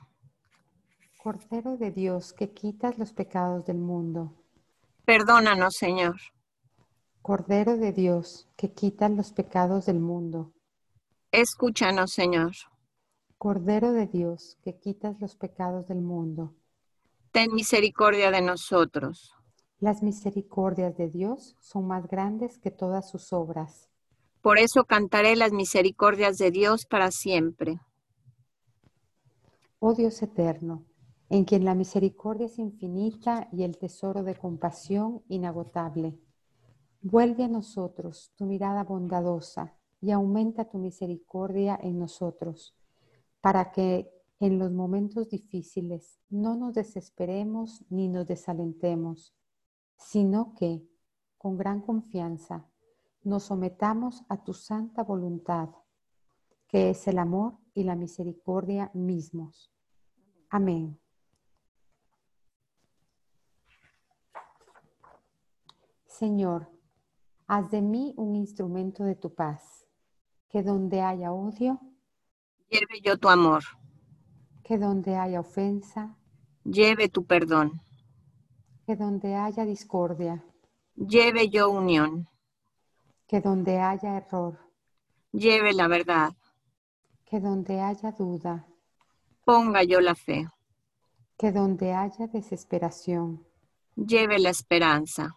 Cordero 1.17 1.77
de 1.77 1.91
Dios, 1.91 2.33
que 2.33 2.51
quitas 2.51 2.97
los 2.97 3.13
pecados 3.13 3.65
del 3.65 3.77
mundo. 3.77 4.33
Perdónanos, 5.05 5.75
Señor. 5.75 6.17
Cordero 7.21 7.77
de 7.77 7.91
Dios, 7.91 8.47
que 8.55 8.71
quitas 8.71 9.11
los 9.11 9.31
pecados 9.31 9.85
del 9.85 9.99
mundo. 9.99 10.53
Escúchanos, 11.31 12.11
Señor. 12.11 12.53
Cordero 13.39 13.93
de 13.93 14.05
Dios, 14.05 14.57
que 14.63 14.77
quitas 14.77 15.21
los 15.21 15.37
pecados 15.37 15.87
del 15.87 16.01
mundo. 16.01 16.53
Ten 17.31 17.53
misericordia 17.53 18.31
de 18.31 18.41
nosotros. 18.41 19.33
Las 19.79 20.03
misericordias 20.03 20.97
de 20.97 21.07
Dios 21.07 21.55
son 21.61 21.87
más 21.87 22.05
grandes 22.09 22.57
que 22.57 22.69
todas 22.69 23.09
sus 23.09 23.31
obras. 23.31 23.89
Por 24.41 24.57
eso 24.57 24.83
cantaré 24.83 25.37
las 25.37 25.53
misericordias 25.53 26.37
de 26.37 26.51
Dios 26.51 26.85
para 26.85 27.11
siempre. 27.11 27.79
Oh 29.79 29.93
Dios 29.93 30.21
eterno, 30.21 30.83
en 31.29 31.45
quien 31.45 31.63
la 31.63 31.75
misericordia 31.75 32.47
es 32.47 32.59
infinita 32.59 33.47
y 33.53 33.63
el 33.63 33.77
tesoro 33.77 34.23
de 34.23 34.35
compasión 34.35 35.23
inagotable. 35.29 36.19
Vuelve 37.01 37.45
a 37.45 37.47
nosotros 37.47 38.33
tu 38.35 38.43
mirada 38.45 38.83
bondadosa 38.83 39.77
y 40.01 40.11
aumenta 40.11 40.65
tu 40.65 40.77
misericordia 40.77 41.79
en 41.81 41.99
nosotros, 41.99 42.75
para 43.41 43.71
que 43.71 44.11
en 44.39 44.57
los 44.57 44.71
momentos 44.71 45.29
difíciles 45.29 46.19
no 46.29 46.55
nos 46.55 46.73
desesperemos 46.73 47.83
ni 47.89 48.07
nos 48.07 48.25
desalentemos, 48.27 49.35
sino 49.97 50.53
que, 50.55 50.87
con 51.37 51.57
gran 51.57 51.81
confianza, 51.81 52.65
nos 53.23 53.43
sometamos 53.43 54.23
a 54.29 54.43
tu 54.43 54.53
santa 54.53 55.03
voluntad, 55.03 55.69
que 56.67 56.91
es 56.91 57.07
el 57.07 57.19
amor 57.19 57.57
y 57.73 57.83
la 57.83 57.95
misericordia 57.95 58.91
mismos. 58.93 59.71
Amén. 60.49 60.99
Señor, 66.05 66.69
haz 67.47 67.71
de 67.71 67.81
mí 67.81 68.13
un 68.17 68.35
instrumento 68.35 69.03
de 69.03 69.15
tu 69.15 69.33
paz, 69.33 69.85
que 70.49 70.63
donde 70.63 71.01
haya 71.01 71.31
odio, 71.31 71.79
Lleve 72.69 73.01
yo 73.03 73.17
tu 73.17 73.29
amor. 73.29 73.63
que 74.63 74.77
donde 74.77 75.15
haya 75.15 75.39
ofensa, 75.39 76.15
Lleve 76.63 77.09
tu 77.09 77.25
perdón. 77.25 77.81
que 78.85 78.95
donde 78.95 79.35
haya 79.35 79.65
discordia, 79.65 80.43
Lleve 80.95 81.49
yo 81.49 81.69
unión. 81.71 82.27
que 83.27 83.41
donde 83.41 83.79
haya 83.79 84.17
error, 84.17 84.59
Lleve 85.31 85.73
la 85.73 85.87
verdad. 85.87 86.33
que 87.25 87.39
donde 87.39 87.79
haya 87.81 88.11
duda, 88.11 88.65
Ponga 89.45 89.83
yo 89.83 89.99
la 90.01 90.13
fe. 90.15 90.47
que 91.37 91.51
donde 91.51 91.93
haya 91.93 92.27
desesperación, 92.27 93.43
Lleve 93.95 94.37
la 94.39 94.49
esperanza. 94.51 95.35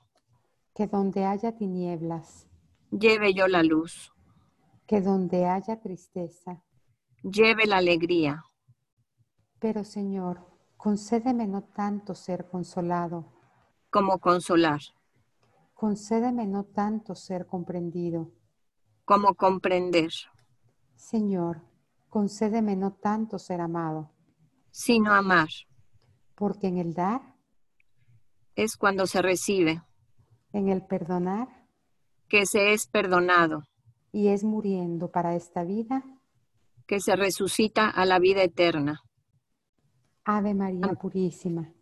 que 0.74 0.86
donde 0.86 1.24
haya 1.24 1.52
tinieblas, 1.56 2.46
Lleve 2.90 3.32
yo 3.32 3.48
la 3.48 3.62
luz. 3.62 4.12
que 4.86 5.00
donde 5.00 5.46
haya 5.46 5.80
tristeza. 5.80 6.62
Lleve 7.22 7.66
la 7.66 7.78
alegría. 7.78 8.44
Pero 9.58 9.84
Señor, 9.84 10.40
concédeme 10.76 11.46
no 11.46 11.62
tanto 11.62 12.14
ser 12.14 12.48
consolado, 12.48 13.26
Como 13.90 14.18
consolar. 14.18 14.80
concédeme 15.74 16.46
no 16.46 16.64
tanto 16.64 17.14
ser 17.14 17.46
comprendido. 17.46 18.30
Como 19.04 19.34
comprender. 19.34 20.10
Señor, 20.96 21.60
concédeme 22.08 22.76
no 22.76 22.92
tanto 22.92 23.38
ser 23.38 23.60
amado, 23.60 24.10
Sino 24.70 25.12
amar. 25.12 25.48
porque 26.34 26.68
en 26.68 26.78
el 26.78 26.94
dar, 26.94 27.20
Es 28.56 28.76
cuando 28.76 29.06
se 29.06 29.22
recibe. 29.22 29.82
en 30.52 30.68
el 30.68 30.82
perdonar 30.86 31.48
Que 32.28 32.46
se 32.46 32.72
es 32.72 32.86
perdonado. 32.86 33.62
y 34.12 34.28
es 34.28 34.42
muriendo 34.44 35.10
para 35.10 35.34
esta 35.36 35.64
vida, 35.64 36.02
Que 36.86 37.00
se 37.00 37.16
resucita 37.16 37.88
a 37.88 38.04
la 38.04 38.18
vida 38.18 38.42
eterna. 38.42 39.00
Ave 40.24 40.54
María. 40.54 40.80
Purísima, 41.00 41.72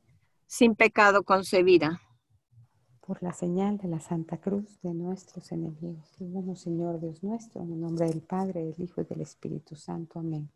Sin 0.47 0.75
pecado 0.75 1.23
concebida. 1.25 2.01
por 3.01 3.23
la 3.23 3.33
señal 3.33 3.77
de 3.79 3.89
la 3.89 3.99
Santa 3.99 4.37
Cruz 4.39 4.81
de 4.83 4.95
nuestros 4.95 5.51
enemigos. 5.51 6.15
Líbranos, 6.21 6.61
Señor 6.61 7.01
Dios 7.01 7.23
nuestro, 7.25 7.61
en 7.63 7.73
el 7.73 7.81
nombre 7.81 8.07
del 8.07 8.23
Padre, 8.23 8.65
del 8.65 8.81
Hijo 8.81 9.01
y 9.01 9.05
del 9.05 9.21
Espíritu 9.23 9.75
Santo. 9.75 10.21
Amén. 10.21 10.49